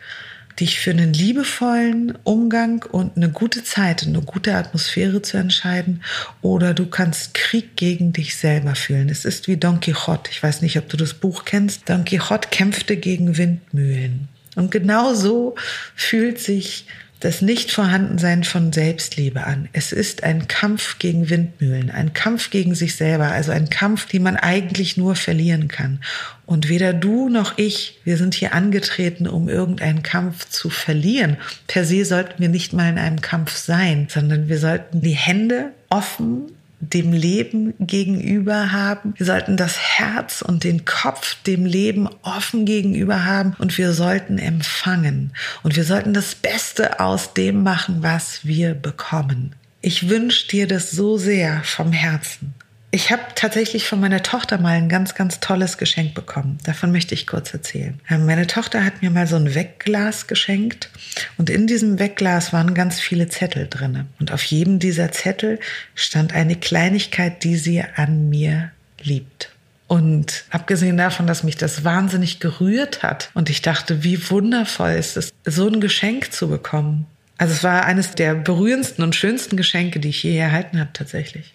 dich 0.59 0.79
für 0.79 0.91
einen 0.91 1.13
liebevollen 1.13 2.17
Umgang 2.23 2.83
und 2.91 3.17
eine 3.17 3.29
gute 3.29 3.63
Zeit, 3.63 4.03
eine 4.03 4.21
gute 4.21 4.55
Atmosphäre 4.55 5.21
zu 5.21 5.37
entscheiden 5.37 6.03
oder 6.41 6.73
du 6.73 6.85
kannst 6.87 7.33
Krieg 7.33 7.75
gegen 7.75 8.13
dich 8.13 8.35
selber 8.35 8.75
fühlen. 8.75 9.09
Es 9.09 9.25
ist 9.25 9.47
wie 9.47 9.57
Don 9.57 9.79
Quixote. 9.79 10.31
Ich 10.31 10.41
weiß 10.41 10.61
nicht, 10.61 10.77
ob 10.77 10.89
du 10.89 10.97
das 10.97 11.13
Buch 11.13 11.45
kennst. 11.45 11.89
Don 11.89 12.05
Quixote 12.05 12.49
kämpfte 12.49 12.97
gegen 12.97 13.37
Windmühlen. 13.37 14.27
Und 14.55 14.71
genau 14.71 15.13
so 15.13 15.55
fühlt 15.95 16.39
sich 16.39 16.85
das 17.21 17.41
Nichtvorhandensein 17.41 18.43
von 18.43 18.73
Selbstliebe 18.73 19.43
an. 19.45 19.69
Es 19.73 19.91
ist 19.91 20.23
ein 20.23 20.47
Kampf 20.47 20.97
gegen 20.97 21.29
Windmühlen, 21.29 21.91
ein 21.91 22.13
Kampf 22.13 22.49
gegen 22.49 22.75
sich 22.75 22.95
selber, 22.95 23.31
also 23.31 23.51
ein 23.51 23.69
Kampf, 23.69 24.07
den 24.07 24.23
man 24.23 24.35
eigentlich 24.35 24.97
nur 24.97 25.15
verlieren 25.15 25.67
kann. 25.67 25.99
Und 26.47 26.67
weder 26.67 26.93
du 26.93 27.29
noch 27.29 27.57
ich, 27.57 27.99
wir 28.03 28.17
sind 28.17 28.33
hier 28.33 28.53
angetreten, 28.53 29.27
um 29.27 29.49
irgendeinen 29.49 30.01
Kampf 30.03 30.49
zu 30.49 30.69
verlieren. 30.69 31.37
Per 31.67 31.85
se 31.85 32.03
sollten 32.05 32.41
wir 32.41 32.49
nicht 32.49 32.73
mal 32.73 32.89
in 32.89 32.97
einem 32.97 33.21
Kampf 33.21 33.55
sein, 33.55 34.07
sondern 34.09 34.49
wir 34.49 34.57
sollten 34.57 35.01
die 35.01 35.11
Hände 35.11 35.71
offen 35.89 36.51
dem 36.81 37.13
Leben 37.13 37.73
gegenüber 37.79 38.71
haben. 38.71 39.13
Wir 39.15 39.25
sollten 39.25 39.55
das 39.55 39.77
Herz 39.77 40.41
und 40.41 40.63
den 40.63 40.83
Kopf 40.83 41.35
dem 41.43 41.65
Leben 41.65 42.09
offen 42.23 42.65
gegenüber 42.65 43.23
haben 43.23 43.55
und 43.59 43.77
wir 43.77 43.93
sollten 43.93 44.37
empfangen. 44.37 45.31
Und 45.63 45.75
wir 45.75 45.83
sollten 45.83 46.13
das 46.13 46.35
Beste 46.35 46.99
aus 46.99 47.33
dem 47.33 47.63
machen, 47.63 47.97
was 48.01 48.45
wir 48.45 48.73
bekommen. 48.73 49.55
Ich 49.81 50.09
wünsche 50.09 50.47
dir 50.47 50.67
das 50.67 50.91
so 50.91 51.17
sehr 51.17 51.63
vom 51.63 51.91
Herzen. 51.91 52.53
Ich 52.93 53.09
habe 53.09 53.21
tatsächlich 53.35 53.87
von 53.87 54.01
meiner 54.01 54.21
Tochter 54.21 54.57
mal 54.57 54.75
ein 54.75 54.89
ganz, 54.89 55.15
ganz 55.15 55.39
tolles 55.39 55.77
Geschenk 55.77 56.13
bekommen. 56.13 56.57
Davon 56.65 56.91
möchte 56.91 57.13
ich 57.13 57.25
kurz 57.25 57.53
erzählen. 57.53 57.97
Ähm, 58.09 58.25
meine 58.25 58.47
Tochter 58.47 58.83
hat 58.83 59.01
mir 59.01 59.09
mal 59.09 59.27
so 59.27 59.37
ein 59.37 59.55
Wegglas 59.55 60.27
geschenkt 60.27 60.89
und 61.37 61.49
in 61.49 61.67
diesem 61.67 61.99
Wegglas 61.99 62.51
waren 62.51 62.73
ganz 62.73 62.99
viele 62.99 63.29
Zettel 63.29 63.67
drin. 63.69 64.07
Und 64.19 64.33
auf 64.33 64.43
jedem 64.43 64.79
dieser 64.79 65.09
Zettel 65.13 65.61
stand 65.95 66.33
eine 66.33 66.57
Kleinigkeit, 66.57 67.45
die 67.45 67.55
sie 67.55 67.81
an 67.81 68.29
mir 68.29 68.71
liebt. 69.01 69.51
Und 69.87 70.43
abgesehen 70.49 70.97
davon, 70.97 71.27
dass 71.27 71.43
mich 71.43 71.55
das 71.55 71.85
wahnsinnig 71.85 72.41
gerührt 72.41 73.03
hat 73.03 73.29
und 73.33 73.49
ich 73.49 73.61
dachte, 73.61 74.03
wie 74.03 74.29
wundervoll 74.29 74.91
ist 74.91 75.15
es, 75.15 75.31
so 75.45 75.65
ein 75.67 75.79
Geschenk 75.79 76.33
zu 76.33 76.49
bekommen. 76.49 77.07
Also 77.37 77.53
es 77.53 77.63
war 77.63 77.85
eines 77.85 78.15
der 78.15 78.35
berührendsten 78.35 79.01
und 79.01 79.15
schönsten 79.15 79.55
Geschenke, 79.55 80.01
die 80.01 80.09
ich 80.09 80.23
je 80.23 80.37
erhalten 80.37 80.77
habe 80.77 80.91
tatsächlich 80.91 81.53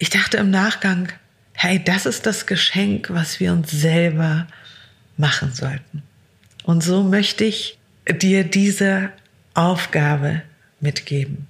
ich 0.00 0.08
dachte 0.08 0.38
im 0.38 0.50
Nachgang, 0.50 1.12
hey, 1.52 1.80
das 1.84 2.06
ist 2.06 2.24
das 2.24 2.46
Geschenk, 2.46 3.10
was 3.10 3.38
wir 3.38 3.52
uns 3.52 3.70
selber 3.70 4.48
machen 5.18 5.52
sollten. 5.52 6.02
Und 6.64 6.82
so 6.82 7.02
möchte 7.02 7.44
ich 7.44 7.78
dir 8.10 8.44
diese 8.44 9.10
Aufgabe 9.52 10.42
mitgeben. 10.80 11.46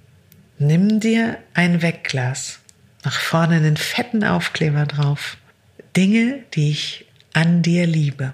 Nimm 0.59 0.99
dir 0.99 1.37
ein 1.53 1.81
Wegglas, 1.81 2.59
mach 3.05 3.17
vorne 3.17 3.55
einen 3.55 3.77
fetten 3.77 4.25
Aufkleber 4.25 4.85
drauf, 4.85 5.37
Dinge, 5.95 6.43
die 6.53 6.71
ich 6.71 7.05
an 7.31 7.61
dir 7.61 7.87
liebe 7.87 8.33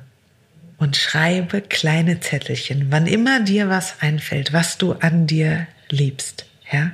und 0.77 0.97
schreibe 0.97 1.61
kleine 1.61 2.19
Zettelchen, 2.21 2.87
wann 2.89 3.05
immer 3.05 3.39
dir 3.41 3.69
was 3.69 4.01
einfällt, 4.01 4.51
was 4.51 4.79
du 4.79 4.93
an 4.93 5.27
dir 5.27 5.67
liebst, 5.89 6.47
ja, 6.71 6.91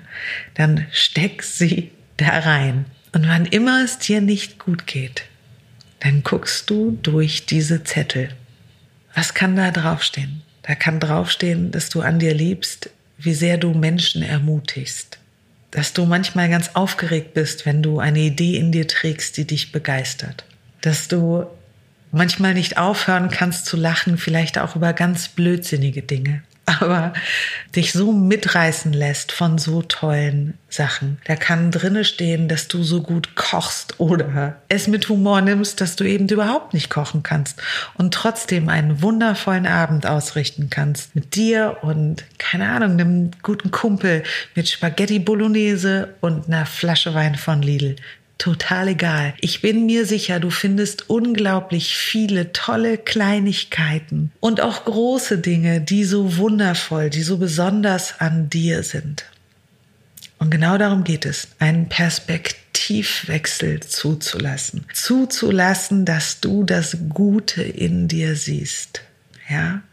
dann 0.55 0.87
steck 0.91 1.41
sie 1.41 1.91
da 2.17 2.39
rein 2.39 2.85
und 3.13 3.27
wann 3.27 3.45
immer 3.45 3.83
es 3.83 3.99
dir 3.99 4.21
nicht 4.21 4.59
gut 4.59 4.87
geht, 4.87 5.23
dann 5.99 6.23
guckst 6.23 6.69
du 6.69 6.97
durch 7.01 7.45
diese 7.45 7.83
Zettel. 7.83 8.29
Was 9.15 9.33
kann 9.33 9.55
da 9.55 9.71
draufstehen? 9.71 10.41
Da 10.63 10.75
kann 10.75 10.99
draufstehen, 10.99 11.71
dass 11.71 11.89
du 11.89 12.01
an 12.01 12.19
dir 12.19 12.33
liebst, 12.33 12.89
wie 13.17 13.33
sehr 13.33 13.57
du 13.57 13.73
Menschen 13.73 14.23
ermutigst. 14.23 15.19
Dass 15.71 15.93
du 15.93 16.05
manchmal 16.05 16.49
ganz 16.49 16.71
aufgeregt 16.73 17.33
bist, 17.33 17.65
wenn 17.65 17.81
du 17.81 17.99
eine 17.99 18.19
Idee 18.19 18.57
in 18.57 18.71
dir 18.71 18.87
trägst, 18.87 19.37
die 19.37 19.45
dich 19.45 19.71
begeistert. 19.71 20.45
Dass 20.81 21.07
du 21.07 21.45
manchmal 22.11 22.53
nicht 22.53 22.77
aufhören 22.77 23.29
kannst 23.29 23.65
zu 23.65 23.77
lachen, 23.77 24.17
vielleicht 24.17 24.57
auch 24.57 24.75
über 24.75 24.93
ganz 24.93 25.29
blödsinnige 25.29 26.01
Dinge 26.01 26.43
aber 26.65 27.13
dich 27.75 27.91
so 27.91 28.11
mitreißen 28.11 28.93
lässt 28.93 29.31
von 29.31 29.57
so 29.57 29.81
tollen 29.81 30.57
Sachen. 30.69 31.19
Da 31.25 31.35
kann 31.35 31.71
drinne 31.71 32.05
stehen, 32.05 32.47
dass 32.47 32.67
du 32.67 32.83
so 32.83 33.01
gut 33.01 33.35
kochst 33.35 33.99
oder 33.99 34.57
es 34.69 34.87
mit 34.87 35.09
Humor 35.09 35.41
nimmst, 35.41 35.81
dass 35.81 35.95
du 35.95 36.03
eben 36.03 36.27
überhaupt 36.27 36.73
nicht 36.73 36.89
kochen 36.89 37.21
kannst 37.21 37.61
und 37.95 38.13
trotzdem 38.13 38.69
einen 38.69 39.01
wundervollen 39.01 39.67
Abend 39.67 40.05
ausrichten 40.05 40.69
kannst 40.69 41.15
mit 41.15 41.35
dir 41.35 41.77
und 41.81 42.23
keine 42.37 42.69
Ahnung, 42.69 42.91
einem 42.91 43.31
guten 43.41 43.71
Kumpel 43.71 44.23
mit 44.55 44.69
Spaghetti 44.69 45.19
Bolognese 45.19 46.15
und 46.21 46.47
einer 46.47 46.65
Flasche 46.65 47.13
Wein 47.13 47.35
von 47.35 47.61
Lidl 47.61 47.95
total 48.37 48.89
egal. 48.89 49.33
Ich 49.39 49.61
bin 49.61 49.85
mir 49.85 50.05
sicher, 50.05 50.39
du 50.39 50.49
findest 50.49 51.09
unglaublich 51.09 51.95
viele 51.95 52.51
tolle 52.53 52.97
Kleinigkeiten 52.97 54.31
und 54.39 54.61
auch 54.61 54.85
große 54.85 55.37
Dinge, 55.37 55.81
die 55.81 56.03
so 56.03 56.37
wundervoll, 56.37 57.09
die 57.09 57.21
so 57.21 57.37
besonders 57.37 58.19
an 58.19 58.49
dir 58.49 58.83
sind. 58.83 59.25
Und 60.39 60.49
genau 60.49 60.77
darum 60.77 61.05
geht 61.05 61.25
es, 61.25 61.47
einen 61.59 61.87
Perspektivwechsel 61.87 63.79
zuzulassen. 63.79 64.85
Zuzulassen, 64.93 66.03
dass 66.03 66.41
du 66.41 66.65
das 66.65 66.97
Gute 67.07 67.63
in 67.63 68.09
dir 68.09 68.35
siehst. 68.35 69.03
Ja? 69.49 69.83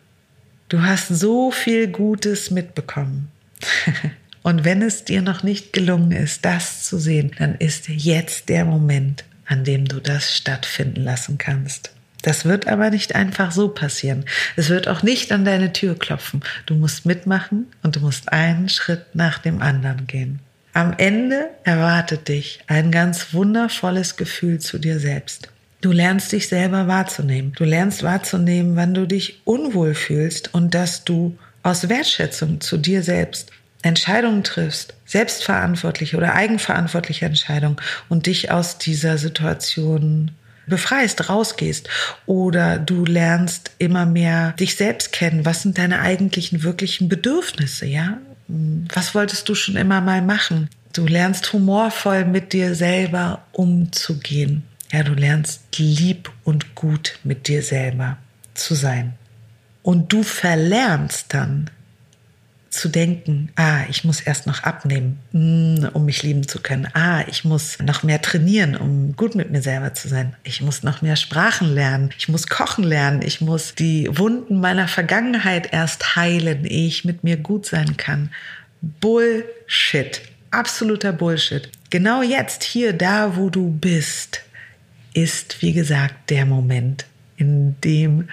Du 0.68 0.82
hast 0.82 1.06
so 1.08 1.52
viel 1.52 1.86
Gutes 1.88 2.50
mitbekommen. 2.50 3.30
Und 4.42 4.64
wenn 4.64 4.82
es 4.82 5.04
dir 5.04 5.22
noch 5.22 5.42
nicht 5.42 5.72
gelungen 5.72 6.12
ist, 6.12 6.44
das 6.44 6.84
zu 6.84 6.98
sehen, 6.98 7.32
dann 7.38 7.54
ist 7.56 7.88
jetzt 7.88 8.48
der 8.48 8.64
Moment, 8.64 9.24
an 9.46 9.64
dem 9.64 9.86
du 9.86 10.00
das 10.00 10.34
stattfinden 10.36 11.02
lassen 11.02 11.36
kannst. 11.36 11.92
Das 12.22 12.44
wird 12.44 12.68
aber 12.68 12.90
nicht 12.90 13.14
einfach 13.14 13.50
so 13.52 13.68
passieren. 13.68 14.24
Es 14.56 14.68
wird 14.68 14.88
auch 14.88 15.02
nicht 15.02 15.32
an 15.32 15.44
deine 15.44 15.72
Tür 15.72 15.98
klopfen. 15.98 16.42
Du 16.66 16.74
musst 16.74 17.06
mitmachen 17.06 17.66
und 17.82 17.96
du 17.96 18.00
musst 18.00 18.32
einen 18.32 18.68
Schritt 18.68 19.06
nach 19.14 19.38
dem 19.38 19.62
anderen 19.62 20.06
gehen. 20.06 20.40
Am 20.72 20.94
Ende 20.96 21.48
erwartet 21.64 22.28
dich 22.28 22.60
ein 22.66 22.92
ganz 22.92 23.32
wundervolles 23.32 24.16
Gefühl 24.16 24.60
zu 24.60 24.78
dir 24.78 25.00
selbst. 25.00 25.48
Du 25.80 25.92
lernst 25.92 26.30
dich 26.32 26.48
selber 26.48 26.86
wahrzunehmen. 26.86 27.52
Du 27.56 27.64
lernst 27.64 28.02
wahrzunehmen, 28.02 28.76
wann 28.76 28.92
du 28.92 29.06
dich 29.06 29.40
unwohl 29.44 29.94
fühlst 29.94 30.52
und 30.52 30.74
dass 30.74 31.04
du 31.04 31.38
aus 31.62 31.88
Wertschätzung 31.88 32.60
zu 32.60 32.76
dir 32.76 33.02
selbst 33.02 33.50
Entscheidungen 33.82 34.44
triffst, 34.44 34.94
selbstverantwortliche 35.06 36.16
oder 36.16 36.34
eigenverantwortliche 36.34 37.26
Entscheidungen 37.26 37.76
und 38.08 38.26
dich 38.26 38.50
aus 38.50 38.78
dieser 38.78 39.16
Situation 39.16 40.32
befreist, 40.66 41.28
rausgehst 41.28 41.88
oder 42.26 42.78
du 42.78 43.04
lernst 43.04 43.72
immer 43.78 44.06
mehr 44.06 44.52
dich 44.52 44.76
selbst 44.76 45.12
kennen. 45.12 45.44
Was 45.44 45.62
sind 45.62 45.78
deine 45.78 46.00
eigentlichen, 46.00 46.62
wirklichen 46.62 47.08
Bedürfnisse, 47.08 47.86
ja? 47.86 48.18
Was 48.48 49.14
wolltest 49.14 49.48
du 49.48 49.54
schon 49.54 49.76
immer 49.76 50.00
mal 50.00 50.22
machen? 50.22 50.68
Du 50.92 51.06
lernst 51.06 51.52
humorvoll 51.52 52.24
mit 52.24 52.52
dir 52.52 52.74
selber 52.74 53.44
umzugehen. 53.52 54.64
Ja, 54.92 55.04
du 55.04 55.12
lernst 55.12 55.62
lieb 55.76 56.30
und 56.42 56.74
gut 56.74 57.18
mit 57.22 57.46
dir 57.46 57.62
selber 57.62 58.18
zu 58.54 58.74
sein. 58.74 59.14
Und 59.82 60.12
du 60.12 60.24
verlernst 60.24 61.32
dann 61.32 61.70
zu 62.70 62.88
denken, 62.88 63.50
ah, 63.56 63.80
ich 63.88 64.04
muss 64.04 64.20
erst 64.20 64.46
noch 64.46 64.62
abnehmen, 64.62 65.18
mm, 65.32 65.88
um 65.92 66.04
mich 66.04 66.22
lieben 66.22 66.46
zu 66.46 66.60
können. 66.60 66.88
Ah, 66.94 67.24
ich 67.26 67.44
muss 67.44 67.78
noch 67.80 68.04
mehr 68.04 68.22
trainieren, 68.22 68.76
um 68.76 69.16
gut 69.16 69.34
mit 69.34 69.50
mir 69.50 69.60
selber 69.60 69.92
zu 69.92 70.06
sein. 70.08 70.36
Ich 70.44 70.62
muss 70.62 70.84
noch 70.84 71.02
mehr 71.02 71.16
Sprachen 71.16 71.74
lernen. 71.74 72.10
Ich 72.16 72.28
muss 72.28 72.46
kochen 72.46 72.84
lernen. 72.84 73.22
Ich 73.22 73.40
muss 73.40 73.74
die 73.74 74.08
Wunden 74.16 74.60
meiner 74.60 74.86
Vergangenheit 74.86 75.72
erst 75.72 76.14
heilen, 76.14 76.64
ehe 76.64 76.86
ich 76.86 77.04
mit 77.04 77.24
mir 77.24 77.36
gut 77.36 77.66
sein 77.66 77.96
kann. 77.96 78.30
Bullshit. 78.80 80.22
Absoluter 80.52 81.12
Bullshit. 81.12 81.68
Genau 81.90 82.22
jetzt, 82.22 82.62
hier, 82.62 82.92
da, 82.92 83.36
wo 83.36 83.50
du 83.50 83.68
bist, 83.68 84.42
ist, 85.12 85.60
wie 85.60 85.72
gesagt, 85.72 86.30
der 86.30 86.46
Moment, 86.46 87.04
in 87.36 87.74
dem 87.80 88.28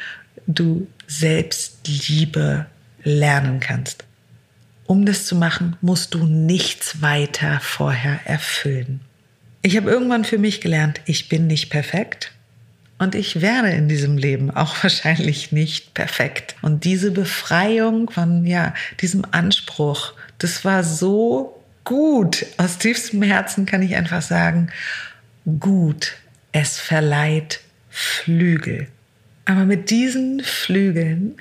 du 0.45 0.87
Selbstliebe 1.07 2.67
lernen 3.03 3.59
kannst. 3.59 4.06
Um 4.87 5.05
das 5.05 5.25
zu 5.25 5.35
machen, 5.35 5.75
musst 5.81 6.13
du 6.13 6.25
nichts 6.25 7.01
weiter 7.01 7.59
vorher 7.61 8.21
erfüllen. 8.25 9.01
Ich 9.61 9.75
habe 9.75 9.89
irgendwann 9.89 10.23
für 10.23 10.37
mich 10.37 10.61
gelernt, 10.61 11.01
ich 11.05 11.27
bin 11.27 11.45
nicht 11.45 11.69
perfekt 11.69 12.31
und 12.97 13.13
ich 13.13 13.41
werde 13.41 13.69
in 13.69 13.89
diesem 13.89 14.17
Leben 14.17 14.49
auch 14.49 14.75
wahrscheinlich 14.83 15.51
nicht 15.51 15.93
perfekt. 15.93 16.55
Und 16.61 16.85
diese 16.85 17.11
Befreiung 17.11 18.09
von 18.09 18.45
ja, 18.45 18.73
diesem 19.01 19.25
Anspruch, 19.31 20.13
das 20.37 20.63
war 20.63 20.85
so 20.85 21.61
gut. 21.83 22.45
Aus 22.55 22.77
tiefstem 22.77 23.21
Herzen 23.21 23.65
kann 23.65 23.81
ich 23.81 23.95
einfach 23.95 24.21
sagen, 24.21 24.69
gut. 25.59 26.13
Es 26.53 26.79
verleiht 26.79 27.59
Flügel. 27.89 28.87
Aber 29.45 29.65
mit 29.65 29.89
diesen 29.89 30.41
Flügeln 30.43 31.35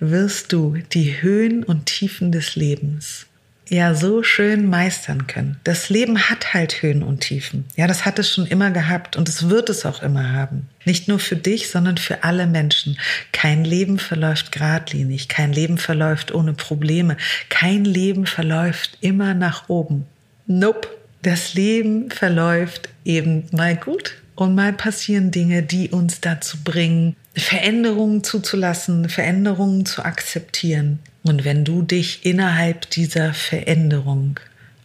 wirst 0.00 0.52
du 0.52 0.76
die 0.92 1.22
Höhen 1.22 1.64
und 1.64 1.86
Tiefen 1.86 2.32
des 2.32 2.56
Lebens 2.56 3.26
ja 3.72 3.94
so 3.94 4.22
schön 4.22 4.68
meistern 4.68 5.26
können. 5.26 5.58
Das 5.64 5.88
Leben 5.88 6.28
hat 6.28 6.52
halt 6.52 6.82
Höhen 6.82 7.02
und 7.02 7.20
Tiefen. 7.20 7.64
Ja, 7.74 7.86
das 7.86 8.04
hat 8.04 8.18
es 8.18 8.30
schon 8.30 8.46
immer 8.46 8.70
gehabt 8.70 9.16
und 9.16 9.30
es 9.30 9.48
wird 9.48 9.70
es 9.70 9.86
auch 9.86 10.02
immer 10.02 10.32
haben. 10.32 10.68
Nicht 10.84 11.08
nur 11.08 11.18
für 11.18 11.36
dich, 11.36 11.70
sondern 11.70 11.96
für 11.96 12.22
alle 12.22 12.46
Menschen. 12.46 12.98
Kein 13.32 13.64
Leben 13.64 13.98
verläuft 13.98 14.52
geradlinig, 14.52 15.28
kein 15.28 15.54
Leben 15.54 15.78
verläuft 15.78 16.34
ohne 16.34 16.52
Probleme, 16.52 17.16
kein 17.48 17.86
Leben 17.86 18.26
verläuft 18.26 18.98
immer 19.00 19.32
nach 19.32 19.68
oben. 19.68 20.06
Nope. 20.46 20.88
Das 21.22 21.54
Leben 21.54 22.10
verläuft 22.10 22.88
eben 23.04 23.44
mal 23.52 23.76
gut 23.76 24.16
und 24.34 24.54
mal 24.54 24.72
passieren 24.72 25.30
Dinge, 25.30 25.62
die 25.62 25.90
uns 25.90 26.20
dazu 26.20 26.58
bringen, 26.62 27.16
Veränderungen 27.34 28.24
zuzulassen, 28.24 29.08
Veränderungen 29.08 29.86
zu 29.86 30.04
akzeptieren. 30.04 30.98
Und 31.22 31.44
wenn 31.44 31.64
du 31.64 31.82
dich 31.82 32.26
innerhalb 32.26 32.90
dieser 32.90 33.32
Veränderung 33.32 34.40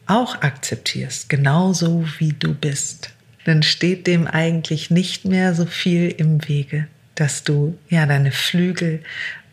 auch 0.05 0.41
akzeptierst, 0.41 1.29
genauso 1.29 2.05
wie 2.19 2.33
du 2.33 2.53
bist, 2.53 3.11
dann 3.45 3.63
steht 3.63 4.07
dem 4.07 4.27
eigentlich 4.27 4.91
nicht 4.91 5.25
mehr 5.25 5.53
so 5.53 5.65
viel 5.65 6.09
im 6.09 6.47
Wege, 6.47 6.87
dass 7.15 7.43
du 7.43 7.77
ja 7.89 8.05
deine 8.05 8.31
Flügel 8.31 9.01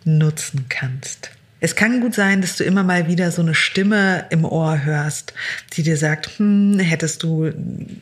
nutzen 0.04 0.66
kannst. 0.68 1.30
Es 1.64 1.76
kann 1.76 2.02
gut 2.02 2.14
sein, 2.14 2.42
dass 2.42 2.56
du 2.56 2.64
immer 2.64 2.82
mal 2.82 3.08
wieder 3.08 3.30
so 3.30 3.40
eine 3.40 3.54
Stimme 3.54 4.26
im 4.28 4.44
Ohr 4.44 4.84
hörst, 4.84 5.32
die 5.72 5.82
dir 5.82 5.96
sagt, 5.96 6.38
hm, 6.38 6.78
hättest 6.78 7.22
du 7.22 7.52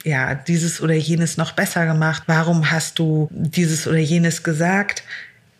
ja 0.02 0.34
dieses 0.34 0.80
oder 0.80 0.94
jenes 0.94 1.36
noch 1.36 1.52
besser 1.52 1.86
gemacht? 1.86 2.24
Warum 2.26 2.72
hast 2.72 2.98
du 2.98 3.28
dieses 3.30 3.86
oder 3.86 3.98
jenes 3.98 4.42
gesagt? 4.42 5.04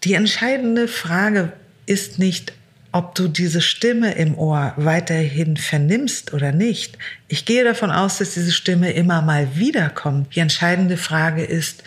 Die 0.02 0.14
entscheidende 0.14 0.88
Frage 0.88 1.52
ist 1.86 2.18
nicht, 2.18 2.52
ob 2.90 3.14
du 3.14 3.28
diese 3.28 3.60
Stimme 3.60 4.14
im 4.14 4.36
Ohr 4.36 4.72
weiterhin 4.78 5.56
vernimmst 5.56 6.34
oder 6.34 6.50
nicht. 6.50 6.98
Ich 7.28 7.44
gehe 7.44 7.62
davon 7.62 7.92
aus, 7.92 8.18
dass 8.18 8.34
diese 8.34 8.50
Stimme 8.50 8.90
immer 8.90 9.22
mal 9.22 9.54
wiederkommt. 9.54 10.34
Die 10.34 10.40
entscheidende 10.40 10.96
Frage 10.96 11.44
ist, 11.44 11.84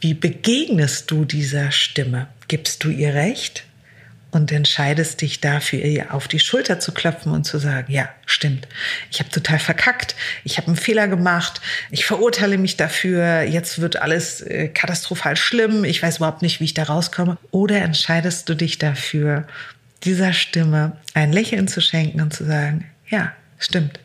wie 0.00 0.14
begegnest 0.14 1.10
du 1.10 1.24
dieser 1.24 1.72
Stimme? 1.72 2.28
Gibst 2.46 2.84
du 2.84 2.90
ihr 2.90 3.14
Recht? 3.14 3.64
Und 4.32 4.50
entscheidest 4.50 5.20
dich 5.20 5.40
dafür, 5.40 5.84
ihr 5.84 6.12
auf 6.14 6.26
die 6.26 6.40
Schulter 6.40 6.80
zu 6.80 6.92
klopfen 6.92 7.32
und 7.32 7.44
zu 7.44 7.58
sagen, 7.58 7.92
ja, 7.92 8.08
stimmt, 8.26 8.66
ich 9.10 9.20
habe 9.20 9.30
total 9.30 9.58
verkackt, 9.58 10.16
ich 10.42 10.56
habe 10.56 10.68
einen 10.68 10.76
Fehler 10.76 11.06
gemacht, 11.06 11.60
ich 11.90 12.06
verurteile 12.06 12.58
mich 12.58 12.76
dafür, 12.76 13.42
jetzt 13.42 13.80
wird 13.80 13.96
alles 13.96 14.40
äh, 14.40 14.68
katastrophal 14.68 15.36
schlimm, 15.36 15.84
ich 15.84 16.02
weiß 16.02 16.16
überhaupt 16.16 16.42
nicht, 16.42 16.60
wie 16.60 16.64
ich 16.64 16.74
da 16.74 16.84
rauskomme. 16.84 17.36
Oder 17.50 17.82
entscheidest 17.82 18.48
du 18.48 18.56
dich 18.56 18.78
dafür, 18.78 19.46
dieser 20.02 20.32
Stimme 20.32 20.96
ein 21.14 21.32
Lächeln 21.32 21.68
zu 21.68 21.80
schenken 21.82 22.22
und 22.22 22.32
zu 22.32 22.44
sagen, 22.44 22.86
ja, 23.08 23.32
stimmt, 23.58 24.00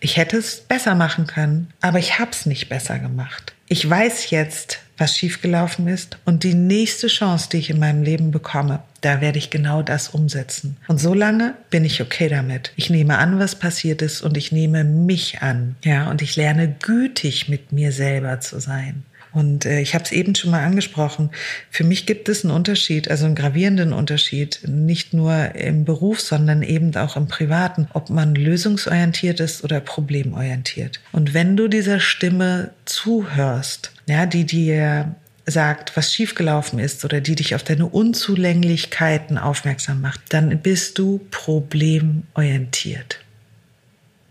ich 0.00 0.16
hätte 0.16 0.36
es 0.36 0.60
besser 0.60 0.94
machen 0.94 1.26
können, 1.26 1.72
aber 1.80 1.98
ich 1.98 2.20
habe 2.20 2.30
es 2.30 2.46
nicht 2.46 2.68
besser 2.68 3.00
gemacht. 3.00 3.54
Ich 3.68 3.88
weiß 3.88 4.30
jetzt, 4.30 4.78
was 5.02 5.16
schiefgelaufen 5.16 5.88
ist 5.88 6.16
und 6.24 6.44
die 6.44 6.54
nächste 6.54 7.08
Chance, 7.08 7.48
die 7.50 7.56
ich 7.56 7.70
in 7.70 7.80
meinem 7.80 8.04
Leben 8.04 8.30
bekomme, 8.30 8.84
da 9.00 9.20
werde 9.20 9.38
ich 9.38 9.50
genau 9.50 9.82
das 9.82 10.10
umsetzen. 10.10 10.76
Und 10.86 10.98
solange 11.00 11.54
bin 11.70 11.84
ich 11.84 12.00
okay 12.00 12.28
damit. 12.28 12.72
Ich 12.76 12.88
nehme 12.88 13.18
an, 13.18 13.40
was 13.40 13.56
passiert 13.56 14.00
ist 14.00 14.22
und 14.22 14.36
ich 14.36 14.52
nehme 14.52 14.84
mich 14.84 15.42
an. 15.42 15.74
Ja, 15.82 16.08
und 16.08 16.22
ich 16.22 16.36
lerne 16.36 16.76
gütig 16.80 17.48
mit 17.48 17.72
mir 17.72 17.90
selber 17.90 18.38
zu 18.38 18.60
sein. 18.60 19.02
Und 19.32 19.64
äh, 19.64 19.80
ich 19.80 19.94
habe 19.94 20.04
es 20.04 20.12
eben 20.12 20.34
schon 20.34 20.50
mal 20.50 20.64
angesprochen. 20.64 21.30
Für 21.70 21.84
mich 21.84 22.06
gibt 22.06 22.28
es 22.28 22.44
einen 22.44 22.54
Unterschied, 22.54 23.10
also 23.10 23.24
einen 23.24 23.34
gravierenden 23.34 23.92
Unterschied, 23.92 24.60
nicht 24.66 25.14
nur 25.14 25.54
im 25.54 25.84
Beruf, 25.84 26.20
sondern 26.20 26.62
eben 26.62 26.94
auch 26.96 27.16
im 27.16 27.28
Privaten, 27.28 27.88
ob 27.94 28.10
man 28.10 28.34
lösungsorientiert 28.34 29.40
ist 29.40 29.64
oder 29.64 29.80
problemorientiert. 29.80 31.00
Und 31.12 31.34
wenn 31.34 31.56
du 31.56 31.68
dieser 31.68 32.00
Stimme 32.00 32.70
zuhörst, 32.84 33.92
ja, 34.06 34.26
die 34.26 34.44
dir 34.44 35.14
sagt, 35.46 35.96
was 35.96 36.14
schiefgelaufen 36.14 36.78
ist 36.78 37.04
oder 37.04 37.20
die 37.20 37.34
dich 37.34 37.54
auf 37.54 37.62
deine 37.62 37.86
Unzulänglichkeiten 37.86 39.38
aufmerksam 39.38 40.00
macht, 40.00 40.20
dann 40.28 40.58
bist 40.58 40.98
du 40.98 41.20
problemorientiert. 41.30 43.18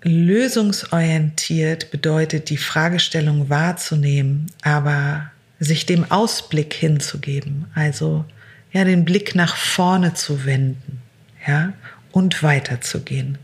Lösungsorientiert 0.03 1.91
bedeutet, 1.91 2.49
die 2.49 2.57
Fragestellung 2.57 3.49
wahrzunehmen, 3.49 4.47
aber 4.63 5.31
sich 5.59 5.85
dem 5.85 6.09
Ausblick 6.09 6.73
hinzugeben, 6.73 7.67
also 7.75 8.25
ja, 8.71 8.83
den 8.83 9.05
Blick 9.05 9.35
nach 9.35 9.55
vorne 9.55 10.13
zu 10.13 10.45
wenden, 10.45 11.01
ja, 11.45 11.73
und 12.11 12.41
weiterzugehen. 12.41 13.37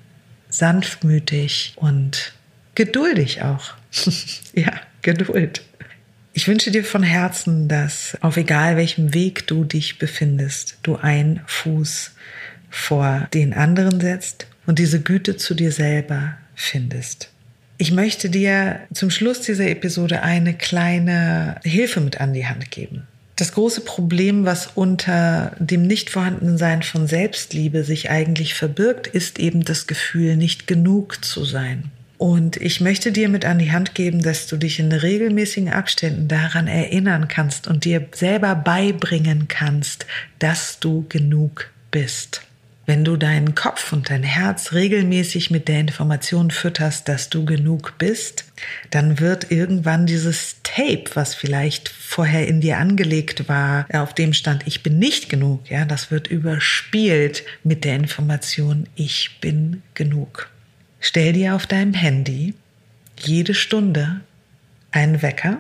Sanftmütig 0.50 1.74
und 1.76 2.34
geduldig 2.76 3.44
auch. 3.44 3.74
ja, 4.54 4.72
Geduld. 5.02 5.62
Ich 6.34 6.48
wünsche 6.48 6.70
dir 6.70 6.84
von 6.84 7.02
Herzen, 7.02 7.70
dass 7.70 8.18
auf 8.22 8.36
egal 8.36 8.76
welchem 8.76 9.14
Weg 9.14 9.48
du 9.48 9.64
dich 9.64 10.00
befindest, 10.00 10.78
du 10.84 10.98
einen 10.98 11.40
Fuß 11.46 12.12
vor 12.70 13.28
den 13.34 13.54
anderen 13.54 14.02
setzt 14.02 14.48
und 14.66 14.80
diese 14.80 15.02
Güte 15.02 15.38
zu 15.38 15.54
dir 15.54 15.72
selber 15.72 16.36
findest. 16.58 17.30
Ich 17.78 17.92
möchte 17.92 18.30
dir 18.30 18.82
zum 18.92 19.12
Schluss 19.12 19.42
dieser 19.42 19.70
Episode 19.70 20.24
eine 20.24 20.56
kleine 20.56 21.62
Hilfe 21.64 22.02
mit 22.02 22.20
an 22.20 22.34
die 22.34 22.48
Hand 22.48 22.72
geben. 22.72 23.08
Das 23.36 23.52
große 23.52 23.82
Problem, 23.82 24.46
was 24.46 24.72
unter 24.74 25.56
dem 25.60 25.84
Nichtvorhandensein 25.84 26.82
von 26.82 27.06
Selbstliebe 27.06 27.84
sich 27.84 28.10
eigentlich 28.10 28.56
verbirgt, 28.56 29.06
ist 29.06 29.38
eben 29.38 29.64
das 29.64 29.86
Gefühl, 29.86 30.36
nicht 30.36 30.66
genug 30.66 31.24
zu 31.24 31.46
sein. 31.46 31.92
Und 32.18 32.58
ich 32.58 32.82
möchte 32.82 33.12
dir 33.12 33.30
mit 33.30 33.46
an 33.46 33.60
die 33.60 33.72
Hand 33.72 33.94
geben, 33.94 34.24
dass 34.24 34.48
du 34.48 34.58
dich 34.58 34.80
in 34.80 34.92
regelmäßigen 34.92 35.70
Abständen 35.70 36.28
daran 36.28 36.68
erinnern 36.68 37.28
kannst 37.28 37.68
und 37.68 37.86
dir 37.86 38.08
selber 38.16 38.56
beibringen 38.56 39.48
kannst, 39.48 40.08
dass 40.40 40.80
du 40.80 41.06
genug 41.08 41.70
bist. 41.92 42.42
Wenn 42.88 43.04
du 43.04 43.18
deinen 43.18 43.54
Kopf 43.54 43.92
und 43.92 44.10
dein 44.10 44.24
Herz 44.24 44.72
regelmäßig 44.72 45.52
mit 45.52 45.68
der 45.68 45.82
Information 45.82 46.52
fütterst, 46.52 47.10
dass 47.10 47.30
du 47.30 47.44
genug 47.44 47.96
bist, 47.98 48.46
dann 48.92 49.20
wird 49.20 49.52
irgendwann 49.52 50.06
dieses 50.06 50.56
Tape, 50.64 51.04
was 51.14 51.36
vielleicht 51.36 51.90
vorher 51.90 52.48
in 52.48 52.62
dir 52.62 52.78
angelegt 52.78 53.50
war, 53.50 53.86
auf 53.92 54.16
dem 54.16 54.34
stand, 54.34 54.66
ich 54.68 54.84
bin 54.84 55.00
nicht 55.00 55.28
genug, 55.28 55.70
ja, 55.70 55.84
das 55.84 56.12
wird 56.12 56.28
überspielt 56.28 57.44
mit 57.66 57.84
der 57.84 57.98
Information, 57.98 58.88
ich 58.96 59.38
bin 59.42 59.84
genug. 59.94 60.50
Stell 61.02 61.34
dir 61.34 61.56
auf 61.56 61.68
deinem 61.68 61.94
Handy 61.94 62.54
jede 63.20 63.54
Stunde 63.54 64.22
einen 64.92 65.22
Wecker. 65.22 65.58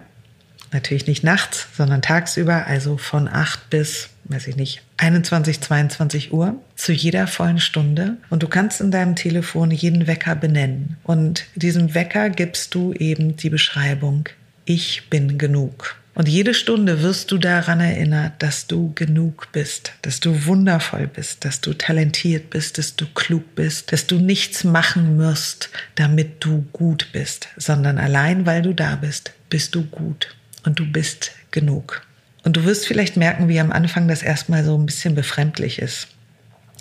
Natürlich 0.71 1.07
nicht 1.07 1.25
nachts, 1.25 1.67
sondern 1.75 2.01
tagsüber, 2.01 2.67
also 2.67 2.95
von 2.97 3.27
8 3.27 3.69
bis, 3.69 4.11
weiß 4.23 4.47
ich 4.47 4.55
nicht, 4.55 4.81
21, 4.97 5.62
22 5.62 6.33
Uhr 6.33 6.60
zu 6.75 6.91
jeder 6.91 7.27
vollen 7.27 7.60
Stunde. 7.60 8.17
Und 8.29 8.43
du 8.43 8.47
kannst 8.47 8.81
in 8.81 8.91
deinem 8.91 9.15
Telefon 9.15 9.71
jeden 9.71 10.07
Wecker 10.07 10.36
benennen. 10.36 10.97
Und 11.03 11.45
diesem 11.55 11.93
Wecker 11.93 12.29
gibst 12.29 12.73
du 12.73 12.93
eben 12.93 13.38
die 13.38 13.49
Beschreibung, 13.49 14.27
ich 14.65 15.10
bin 15.10 15.38
genug. 15.38 15.95
Und 16.17 16.27
jede 16.27 16.55
Stunde 16.55 17.03
wirst 17.03 17.29
du 17.31 17.38
daran 17.38 17.79
erinnert, 17.79 18.41
dass 18.41 18.65
du 18.65 18.91
genug 18.95 19.49
bist, 19.51 19.93
dass 20.01 20.19
du 20.19 20.47
wundervoll 20.47 21.05
bist, 21.05 21.45
dass 21.45 21.62
du 21.62 21.75
talentiert 21.75 22.49
bist, 22.49 22.79
dass 22.79 22.95
du 22.95 23.05
klug 23.05 23.53
bist, 23.53 23.91
dass 23.91 24.07
du 24.07 24.15
nichts 24.15 24.63
machen 24.63 25.17
musst, 25.17 25.69
damit 25.93 26.43
du 26.43 26.65
gut 26.73 27.10
bist, 27.13 27.49
sondern 27.55 27.99
allein 27.99 28.47
weil 28.47 28.63
du 28.63 28.73
da 28.73 28.95
bist, 28.95 29.31
bist 29.51 29.75
du 29.75 29.83
gut 29.86 30.36
und 30.65 30.79
du 30.79 30.91
bist 30.91 31.33
genug. 31.51 32.01
Und 32.47 32.55
du 32.55 32.63
wirst 32.63 32.88
vielleicht 32.88 33.17
merken, 33.17 33.49
wie 33.49 33.60
am 33.60 33.73
Anfang 33.73 34.07
das 34.07 34.23
erstmal 34.23 34.63
so 34.63 34.77
ein 34.77 34.86
bisschen 34.86 35.15
befremdlich 35.15 35.79
ist. 35.79 36.07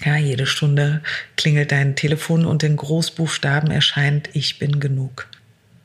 Ja, 0.05 0.14
jede 0.14 0.46
Stunde 0.46 1.02
klingelt 1.37 1.72
dein 1.72 1.96
Telefon 1.96 2.46
und 2.46 2.62
in 2.62 2.76
Großbuchstaben 2.76 3.72
erscheint, 3.72 4.31
ich 4.33 4.61
bin 4.61 4.79
genug. 4.79 5.26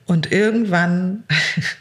Und 0.06 0.32
irgendwann 0.32 1.24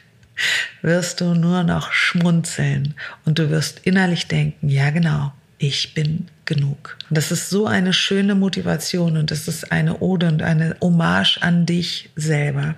wirst 0.80 1.20
du 1.20 1.34
nur 1.34 1.62
noch 1.62 1.92
schmunzeln 1.92 2.94
und 3.26 3.38
du 3.38 3.50
wirst 3.50 3.80
innerlich 3.80 4.28
denken, 4.28 4.70
ja 4.70 4.88
genau, 4.88 5.34
ich 5.58 5.92
bin 5.92 6.28
genug. 6.46 6.96
Und 7.10 7.18
das 7.18 7.30
ist 7.30 7.50
so 7.50 7.66
eine 7.66 7.92
schöne 7.92 8.34
Motivation 8.34 9.18
und 9.18 9.30
das 9.30 9.46
ist 9.46 9.72
eine 9.72 9.98
Ode 9.98 10.28
und 10.28 10.40
eine 10.40 10.74
Hommage 10.80 11.36
an 11.42 11.66
dich 11.66 12.08
selber. 12.16 12.76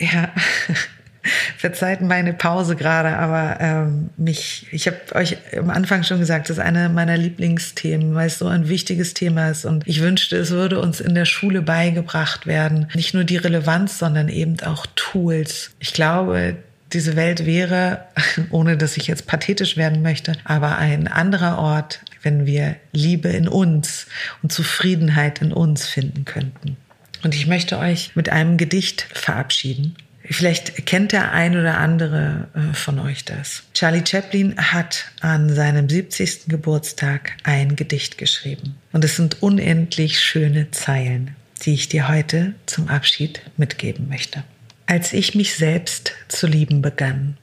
Ja, 0.00 0.32
verzeiht 1.58 2.00
meine 2.00 2.32
Pause 2.32 2.76
gerade, 2.76 3.16
aber 3.16 3.58
ähm, 3.60 4.10
mich, 4.16 4.66
ich 4.70 4.86
habe 4.86 4.98
euch 5.14 5.36
am 5.56 5.70
Anfang 5.70 6.02
schon 6.02 6.20
gesagt, 6.20 6.48
das 6.48 6.58
ist 6.58 6.62
eine 6.62 6.88
meiner 6.88 7.16
Lieblingsthemen, 7.16 8.14
weil 8.14 8.26
es 8.26 8.38
so 8.38 8.46
ein 8.46 8.68
wichtiges 8.68 9.14
Thema 9.14 9.50
ist 9.50 9.64
und 9.64 9.86
ich 9.86 10.00
wünschte, 10.00 10.36
es 10.36 10.50
würde 10.50 10.80
uns 10.80 11.00
in 11.00 11.14
der 11.14 11.24
Schule 11.24 11.62
beigebracht 11.62 12.46
werden. 12.46 12.88
Nicht 12.94 13.14
nur 13.14 13.24
die 13.24 13.36
Relevanz, 13.36 13.98
sondern 13.98 14.28
eben 14.28 14.60
auch 14.60 14.86
Tools. 14.94 15.70
Ich 15.78 15.92
glaube, 15.92 16.56
diese 16.92 17.16
Welt 17.16 17.46
wäre, 17.46 18.04
ohne 18.50 18.76
dass 18.76 18.96
ich 18.96 19.06
jetzt 19.06 19.26
pathetisch 19.26 19.76
werden 19.76 20.02
möchte, 20.02 20.32
aber 20.44 20.78
ein 20.78 21.08
anderer 21.08 21.58
Ort, 21.58 22.00
wenn 22.22 22.46
wir 22.46 22.76
Liebe 22.92 23.28
in 23.28 23.48
uns 23.48 24.06
und 24.42 24.52
Zufriedenheit 24.52 25.42
in 25.42 25.52
uns 25.52 25.86
finden 25.86 26.24
könnten. 26.24 26.76
Und 27.22 27.34
ich 27.34 27.46
möchte 27.46 27.78
euch 27.78 28.14
mit 28.14 28.28
einem 28.28 28.56
Gedicht 28.58 29.06
verabschieden. 29.12 29.96
Vielleicht 30.30 30.86
kennt 30.86 31.12
der 31.12 31.32
ein 31.32 31.56
oder 31.56 31.78
andere 31.78 32.48
äh, 32.54 32.74
von 32.74 32.98
euch 32.98 33.24
das. 33.24 33.64
Charlie 33.74 34.04
Chaplin 34.06 34.56
hat 34.56 35.06
an 35.20 35.54
seinem 35.54 35.88
70. 35.88 36.46
Geburtstag 36.48 37.32
ein 37.42 37.76
Gedicht 37.76 38.16
geschrieben. 38.16 38.76
Und 38.92 39.04
es 39.04 39.16
sind 39.16 39.42
unendlich 39.42 40.20
schöne 40.20 40.70
Zeilen, 40.70 41.36
die 41.62 41.74
ich 41.74 41.90
dir 41.90 42.08
heute 42.08 42.54
zum 42.64 42.88
Abschied 42.88 43.42
mitgeben 43.58 44.08
möchte. 44.08 44.44
Als 44.86 45.12
ich 45.12 45.34
mich 45.34 45.56
selbst 45.56 46.14
zu 46.28 46.46
lieben 46.46 46.80
begann. 46.80 47.36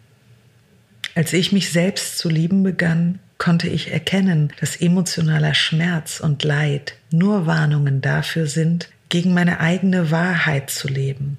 Als 1.14 1.34
ich 1.34 1.52
mich 1.52 1.70
selbst 1.70 2.18
zu 2.18 2.30
lieben 2.30 2.64
begann, 2.64 3.20
konnte 3.38 3.68
ich 3.68 3.92
erkennen, 3.92 4.54
dass 4.60 4.76
emotionaler 4.76 5.54
Schmerz 5.54 6.20
und 6.20 6.44
Leid 6.44 6.96
nur 7.12 7.46
Warnungen 7.46 8.02
dafür 8.02 8.48
sind, 8.48 8.90
gegen 9.10 9.34
meine 9.34 9.60
eigene 9.60 10.10
Wahrheit 10.10 10.70
zu 10.70 10.88
leben. 10.88 11.38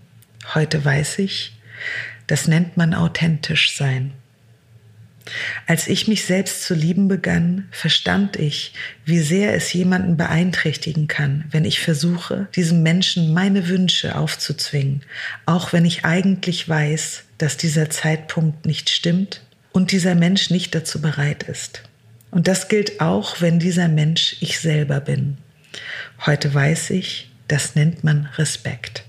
Heute 0.55 0.85
weiß 0.85 1.19
ich, 1.21 1.57
das 2.27 2.49
nennt 2.49 2.77
man 2.77 2.95
authentisch 2.95 3.77
sein. 3.77 4.13
Als 5.67 5.87
ich 5.87 6.09
mich 6.09 6.25
selbst 6.25 6.65
zu 6.65 6.75
lieben 6.75 7.09
begann, 7.09 7.69
verstand 7.71 8.37
ich, 8.37 8.73
wie 9.05 9.21
sehr 9.21 9.55
es 9.55 9.73
jemanden 9.73 10.17
beeinträchtigen 10.17 11.07
kann, 11.07 11.45
wenn 11.51 11.65
ich 11.65 11.81
versuche, 11.81 12.49
diesem 12.57 12.83
Menschen 12.83 13.33
meine 13.33 13.69
Wünsche 13.69 14.17
aufzuzwingen, 14.17 15.03
auch 15.47 15.73
wenn 15.73 15.85
ich 15.85 16.05
eigentlich 16.05 16.69
weiß, 16.69 17.25
dass 17.39 17.57
dieser 17.57 17.89
Zeitpunkt 17.91 18.67
nicht 18.67 18.91
stimmt 18.91 19.43
und 19.71 19.93
dieser 19.93 20.15
Mensch 20.15 20.51
nicht 20.51 20.75
dazu 20.75 21.01
bereit 21.01 21.45
ist. 21.45 21.83
Und 22.31 22.49
das 22.49 22.69
gilt 22.69 23.01
auch, 23.01 23.41
wenn 23.41 23.59
dieser 23.59 23.89
Mensch 23.89 24.37
ich 24.41 24.59
selber 24.59 25.01
bin. 25.01 25.37
Heute 26.25 26.53
weiß 26.53 26.91
ich, 26.91 27.31
das 27.47 27.75
nennt 27.75 28.05
man 28.05 28.27
Respekt. 28.39 29.05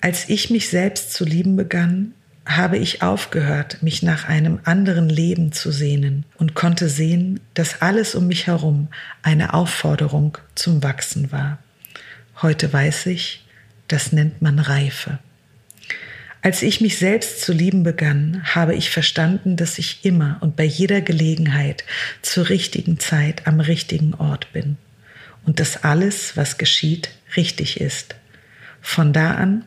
Als 0.00 0.28
ich 0.28 0.48
mich 0.48 0.70
selbst 0.70 1.12
zu 1.12 1.24
lieben 1.24 1.56
begann, 1.56 2.14
habe 2.46 2.78
ich 2.78 3.02
aufgehört, 3.02 3.82
mich 3.82 4.02
nach 4.02 4.26
einem 4.26 4.60
anderen 4.64 5.08
Leben 5.08 5.52
zu 5.52 5.70
sehnen 5.70 6.24
und 6.36 6.54
konnte 6.54 6.88
sehen, 6.88 7.40
dass 7.54 7.82
alles 7.82 8.14
um 8.14 8.26
mich 8.26 8.46
herum 8.46 8.88
eine 9.22 9.52
Aufforderung 9.52 10.38
zum 10.54 10.82
Wachsen 10.82 11.32
war. 11.32 11.58
Heute 12.40 12.72
weiß 12.72 13.06
ich, 13.06 13.44
das 13.88 14.12
nennt 14.12 14.40
man 14.40 14.58
Reife. 14.58 15.18
Als 16.42 16.62
ich 16.62 16.80
mich 16.80 16.96
selbst 16.96 17.42
zu 17.42 17.52
lieben 17.52 17.82
begann, 17.82 18.42
habe 18.44 18.74
ich 18.74 18.88
verstanden, 18.88 19.56
dass 19.56 19.78
ich 19.78 20.06
immer 20.06 20.38
und 20.40 20.56
bei 20.56 20.64
jeder 20.64 21.02
Gelegenheit 21.02 21.84
zur 22.22 22.48
richtigen 22.48 22.98
Zeit 22.98 23.46
am 23.46 23.60
richtigen 23.60 24.14
Ort 24.14 24.50
bin 24.54 24.78
und 25.44 25.60
dass 25.60 25.84
alles, 25.84 26.38
was 26.38 26.56
geschieht, 26.56 27.10
richtig 27.36 27.78
ist. 27.78 28.16
Von 28.80 29.12
da 29.12 29.34
an 29.34 29.66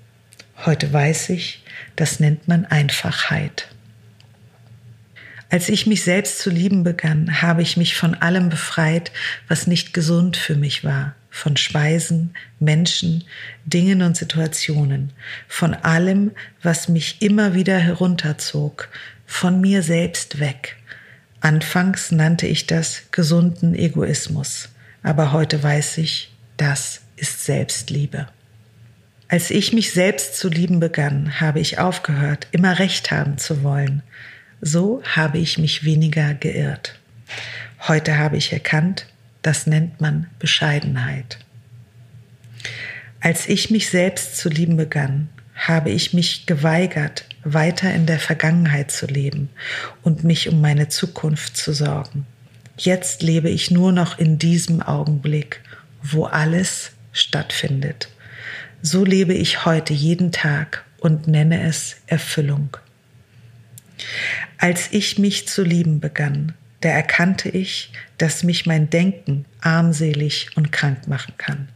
Heute 0.63 0.93
weiß 0.93 1.29
ich, 1.29 1.63
das 1.95 2.19
nennt 2.19 2.47
man 2.47 2.65
Einfachheit. 2.65 3.67
Als 5.49 5.69
ich 5.69 5.87
mich 5.87 6.03
selbst 6.03 6.37
zu 6.37 6.51
lieben 6.51 6.83
begann, 6.83 7.41
habe 7.41 7.63
ich 7.63 7.77
mich 7.77 7.95
von 7.95 8.13
allem 8.13 8.49
befreit, 8.49 9.11
was 9.47 9.65
nicht 9.65 9.91
gesund 9.91 10.37
für 10.37 10.55
mich 10.55 10.83
war, 10.83 11.15
von 11.31 11.57
Speisen, 11.57 12.35
Menschen, 12.59 13.23
Dingen 13.65 14.03
und 14.03 14.15
Situationen, 14.15 15.13
von 15.47 15.73
allem, 15.73 16.29
was 16.61 16.87
mich 16.87 17.23
immer 17.23 17.55
wieder 17.55 17.79
herunterzog, 17.79 18.87
von 19.25 19.61
mir 19.61 19.81
selbst 19.81 20.39
weg. 20.39 20.77
Anfangs 21.39 22.11
nannte 22.11 22.45
ich 22.45 22.67
das 22.67 23.03
gesunden 23.09 23.73
Egoismus, 23.73 24.69
aber 25.01 25.31
heute 25.31 25.63
weiß 25.63 25.97
ich, 25.97 26.31
das 26.55 27.01
ist 27.15 27.43
Selbstliebe. 27.43 28.27
Als 29.31 29.49
ich 29.49 29.71
mich 29.71 29.93
selbst 29.93 30.35
zu 30.35 30.49
lieben 30.49 30.81
begann, 30.81 31.39
habe 31.39 31.61
ich 31.61 31.79
aufgehört, 31.79 32.47
immer 32.51 32.79
recht 32.79 33.11
haben 33.11 33.37
zu 33.37 33.63
wollen. 33.63 34.03
So 34.59 35.01
habe 35.05 35.37
ich 35.37 35.57
mich 35.57 35.85
weniger 35.85 36.33
geirrt. 36.33 36.99
Heute 37.87 38.17
habe 38.17 38.35
ich 38.35 38.51
erkannt, 38.51 39.05
das 39.41 39.67
nennt 39.67 40.01
man 40.01 40.27
Bescheidenheit. 40.37 41.39
Als 43.21 43.47
ich 43.47 43.71
mich 43.71 43.89
selbst 43.89 44.35
zu 44.35 44.49
lieben 44.49 44.75
begann, 44.75 45.29
habe 45.55 45.91
ich 45.91 46.13
mich 46.13 46.45
geweigert, 46.45 47.23
weiter 47.45 47.93
in 47.93 48.07
der 48.07 48.19
Vergangenheit 48.19 48.91
zu 48.91 49.05
leben 49.05 49.47
und 50.01 50.25
mich 50.25 50.49
um 50.49 50.59
meine 50.59 50.89
Zukunft 50.89 51.55
zu 51.55 51.71
sorgen. 51.71 52.27
Jetzt 52.75 53.21
lebe 53.21 53.49
ich 53.49 53.71
nur 53.71 53.93
noch 53.93 54.19
in 54.19 54.37
diesem 54.37 54.81
Augenblick 54.81 55.61
wo 56.03 56.25
alles 56.25 56.91
stattfindet. 57.13 58.09
So 58.83 59.05
lebe 59.05 59.33
ich 59.33 59.65
heute 59.65 59.93
jeden 59.93 60.31
Tag 60.31 60.83
und 60.99 61.27
nenne 61.27 61.67
es 61.67 61.97
Erfüllung. 62.07 62.77
Als 64.57 64.87
ich 64.91 65.19
mich 65.19 65.47
zu 65.47 65.63
lieben 65.63 65.99
begann, 65.99 66.53
da 66.79 66.89
erkannte 66.89 67.49
ich, 67.49 67.91
dass 68.17 68.43
mich 68.43 68.65
mein 68.65 68.89
Denken 68.89 69.45
armselig 69.61 70.49
und 70.55 70.71
krank 70.71 71.07
machen 71.07 71.35
kann. 71.37 71.69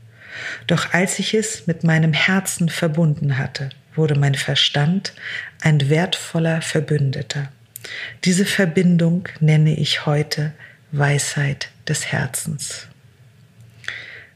Doch 0.65 0.93
als 0.93 1.19
ich 1.19 1.35
es 1.35 1.67
mit 1.67 1.83
meinem 1.83 2.11
Herzen 2.11 2.69
verbunden 2.69 3.37
hatte, 3.37 3.69
wurde 3.93 4.15
mein 4.15 4.35
Verstand 4.35 5.13
ein 5.61 5.89
wertvoller 5.89 6.63
Verbündeter. 6.63 7.51
Diese 8.23 8.45
Verbindung 8.45 9.29
nenne 9.39 9.75
ich 9.77 10.07
heute 10.07 10.53
Weisheit 10.91 11.69
des 11.87 12.07
Herzens. 12.07 12.87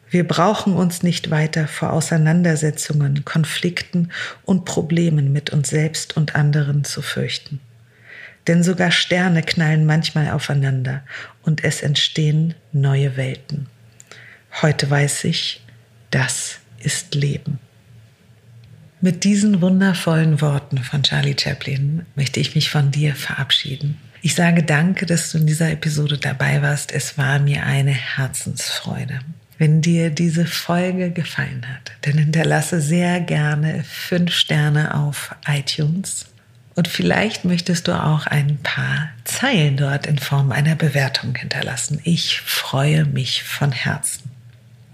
Wir 0.09 0.27
brauchen 0.27 0.73
uns 0.73 1.03
nicht 1.03 1.29
weiter 1.29 1.67
vor 1.67 1.93
Auseinandersetzungen, 1.93 3.25
Konflikten 3.25 4.09
und 4.43 4.65
Problemen 4.65 5.31
mit 5.31 5.51
uns 5.51 5.69
selbst 5.69 6.17
und 6.17 6.35
anderen 6.35 6.83
zu 6.83 7.01
fürchten. 7.01 7.59
Denn 8.47 8.63
sogar 8.63 8.89
Sterne 8.89 9.43
knallen 9.43 9.85
manchmal 9.85 10.31
aufeinander 10.31 11.03
und 11.43 11.63
es 11.63 11.83
entstehen 11.83 12.55
neue 12.71 13.17
Welten. 13.17 13.67
Heute 14.61 14.89
weiß 14.89 15.25
ich, 15.25 15.61
das 16.09 16.59
ist 16.79 17.13
Leben. 17.13 17.59
Mit 19.01 19.23
diesen 19.23 19.61
wundervollen 19.61 20.41
Worten 20.41 20.79
von 20.79 21.03
Charlie 21.03 21.35
Chaplin 21.39 22.05
möchte 22.15 22.39
ich 22.39 22.55
mich 22.55 22.69
von 22.69 22.91
dir 22.91 23.15
verabschieden. 23.15 23.97
Ich 24.21 24.35
sage 24.35 24.63
danke, 24.63 25.05
dass 25.05 25.31
du 25.31 25.37
in 25.37 25.47
dieser 25.47 25.71
Episode 25.71 26.17
dabei 26.17 26.61
warst. 26.61 26.91
Es 26.91 27.17
war 27.17 27.39
mir 27.39 27.63
eine 27.63 27.91
Herzensfreude. 27.91 29.21
Wenn 29.59 29.81
dir 29.81 30.09
diese 30.09 30.45
Folge 30.45 31.11
gefallen 31.11 31.65
hat, 31.67 31.91
dann 32.03 32.17
hinterlasse 32.17 32.79
sehr 32.79 33.19
gerne 33.19 33.83
fünf 33.83 34.33
Sterne 34.33 34.95
auf 34.95 35.35
iTunes. 35.45 36.27
Und 36.75 36.87
vielleicht 36.87 37.43
möchtest 37.43 37.89
du 37.89 37.91
auch 37.91 38.25
ein 38.25 38.57
paar 38.63 39.09
Zeilen 39.25 39.75
dort 39.75 40.07
in 40.07 40.17
Form 40.17 40.53
einer 40.53 40.75
Bewertung 40.75 41.35
hinterlassen. 41.35 41.99
Ich 42.05 42.39
freue 42.39 43.03
mich 43.03 43.43
von 43.43 43.73
Herzen. 43.73 44.28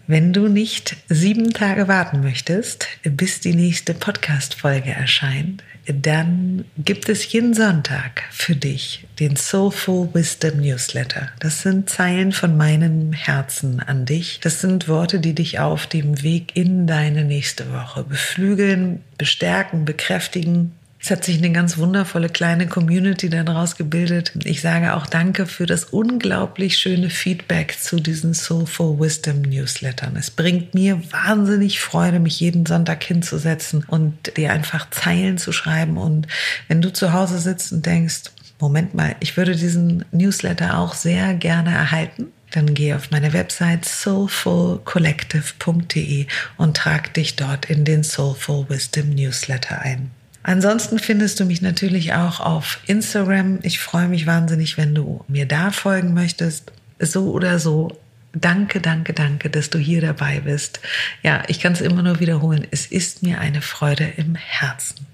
Wenn 0.07 0.33
du 0.33 0.47
nicht 0.47 0.97
sieben 1.09 1.51
Tage 1.51 1.87
warten 1.87 2.21
möchtest, 2.21 2.87
bis 3.03 3.39
die 3.39 3.55
nächste 3.55 3.95
Podcast-Folge 3.95 4.91
erscheint, 4.91 5.63
dann 5.87 6.65
gibt 6.77 7.09
es 7.09 7.31
jeden 7.31 7.55
Sonntag 7.55 8.23
für 8.29 8.55
dich 8.55 9.07
den 9.19 9.35
Soulful 9.35 10.09
Wisdom 10.13 10.61
Newsletter. 10.61 11.29
Das 11.39 11.63
sind 11.63 11.89
Zeilen 11.89 12.31
von 12.33 12.55
meinem 12.55 13.13
Herzen 13.13 13.79
an 13.79 14.05
dich. 14.05 14.39
Das 14.41 14.61
sind 14.61 14.87
Worte, 14.87 15.19
die 15.19 15.33
dich 15.33 15.59
auf 15.59 15.87
dem 15.87 16.21
Weg 16.21 16.55
in 16.55 16.85
deine 16.85 17.23
nächste 17.23 17.71
Woche 17.73 18.03
beflügeln, 18.03 19.01
bestärken, 19.17 19.85
bekräftigen 19.85 20.73
Es 21.05 21.11
hat 21.11 21.23
sich 21.23 21.37
eine 21.37 21.51
ganz 21.51 21.77
wundervolle 21.77 22.29
kleine 22.29 22.65
Community 22.65 23.29
daraus 23.29 23.75
gebildet. 23.75 24.31
Ich 24.43 24.61
sage 24.61 24.95
auch 24.95 25.05
Danke 25.05 25.45
für 25.45 25.67
das 25.67 25.83
unglaublich 25.83 26.79
schöne 26.79 27.11
Feedback 27.11 27.77
zu 27.79 27.97
diesen 27.97 28.33
Soulful 28.33 28.99
Wisdom 28.99 29.43
Newslettern. 29.43 30.15
Es 30.15 30.31
bringt 30.31 30.73
mir 30.73 30.99
wahnsinnig 31.11 31.79
Freude, 31.79 32.19
mich 32.19 32.39
jeden 32.39 32.65
Sonntag 32.65 33.03
hinzusetzen 33.03 33.85
und 33.87 34.35
dir 34.35 34.51
einfach 34.51 34.89
Zeilen 34.89 35.37
zu 35.37 35.51
schreiben. 35.51 35.97
Und 35.97 36.25
wenn 36.69 36.81
du 36.81 36.91
zu 36.91 37.13
Hause 37.13 37.37
sitzt 37.37 37.71
und 37.71 37.85
denkst, 37.85 38.31
Moment 38.59 38.95
mal, 38.95 39.15
ich 39.19 39.37
würde 39.37 39.55
diesen 39.55 40.05
Newsletter 40.11 40.79
auch 40.79 40.95
sehr 40.95 41.35
gerne 41.35 41.69
erhalten, 41.69 42.31
dann 42.49 42.73
geh 42.73 42.95
auf 42.95 43.11
meine 43.11 43.31
Website 43.31 43.85
soulfulcollective.de 43.85 46.25
und 46.57 46.75
trag 46.75 47.13
dich 47.13 47.35
dort 47.35 47.69
in 47.69 47.85
den 47.85 48.01
Soulful 48.01 48.65
Wisdom 48.69 49.11
Newsletter 49.11 49.83
ein. 49.83 50.09
Ansonsten 50.47 50.99
findest 50.99 51.39
du 51.39 51.45
mich 51.45 51.63
natürlich 51.63 52.13
auch 52.13 52.39
auf 52.39 52.79
Instagram. 52.85 53.57
Ich 53.63 53.79
freue 53.79 54.07
mich 54.07 54.27
wahnsinnig, 54.27 54.77
wenn 54.77 54.93
du 54.93 55.25
mir 55.27 55.47
da 55.47 55.71
folgen 55.71 56.13
möchtest. 56.13 56.71
So 56.99 57.31
oder 57.31 57.57
so. 57.57 57.99
Danke, 58.31 58.79
danke, 58.79 59.13
danke, 59.13 59.49
dass 59.49 59.71
du 59.71 59.79
hier 59.79 60.01
dabei 60.01 60.41
bist. 60.41 60.81
Ja, 61.23 61.41
ich 61.47 61.59
kann 61.59 61.73
es 61.73 61.81
immer 61.81 62.03
nur 62.03 62.19
wiederholen. 62.19 62.67
Es 62.69 62.85
ist 62.85 63.23
mir 63.23 63.39
eine 63.39 63.63
Freude 63.63 64.03
im 64.17 64.35
Herzen. 64.35 65.07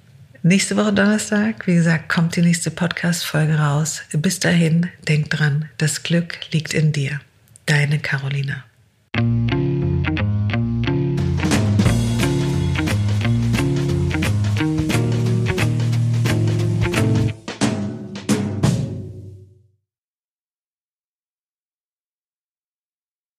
Nächste 0.44 0.76
Woche 0.76 0.92
Donnerstag, 0.92 1.66
wie 1.66 1.76
gesagt, 1.76 2.10
kommt 2.10 2.36
die 2.36 2.42
nächste 2.42 2.70
Podcast-Folge 2.70 3.58
raus. 3.58 4.02
Bis 4.12 4.42
dahin, 4.42 4.90
denk 5.08 5.30
dran, 5.30 5.70
das 5.78 6.04
Glück 6.04 6.40
liegt 6.52 6.74
in 6.74 6.92
dir. 6.92 7.22
Deine 7.68 8.00
Carolina. 8.00 8.66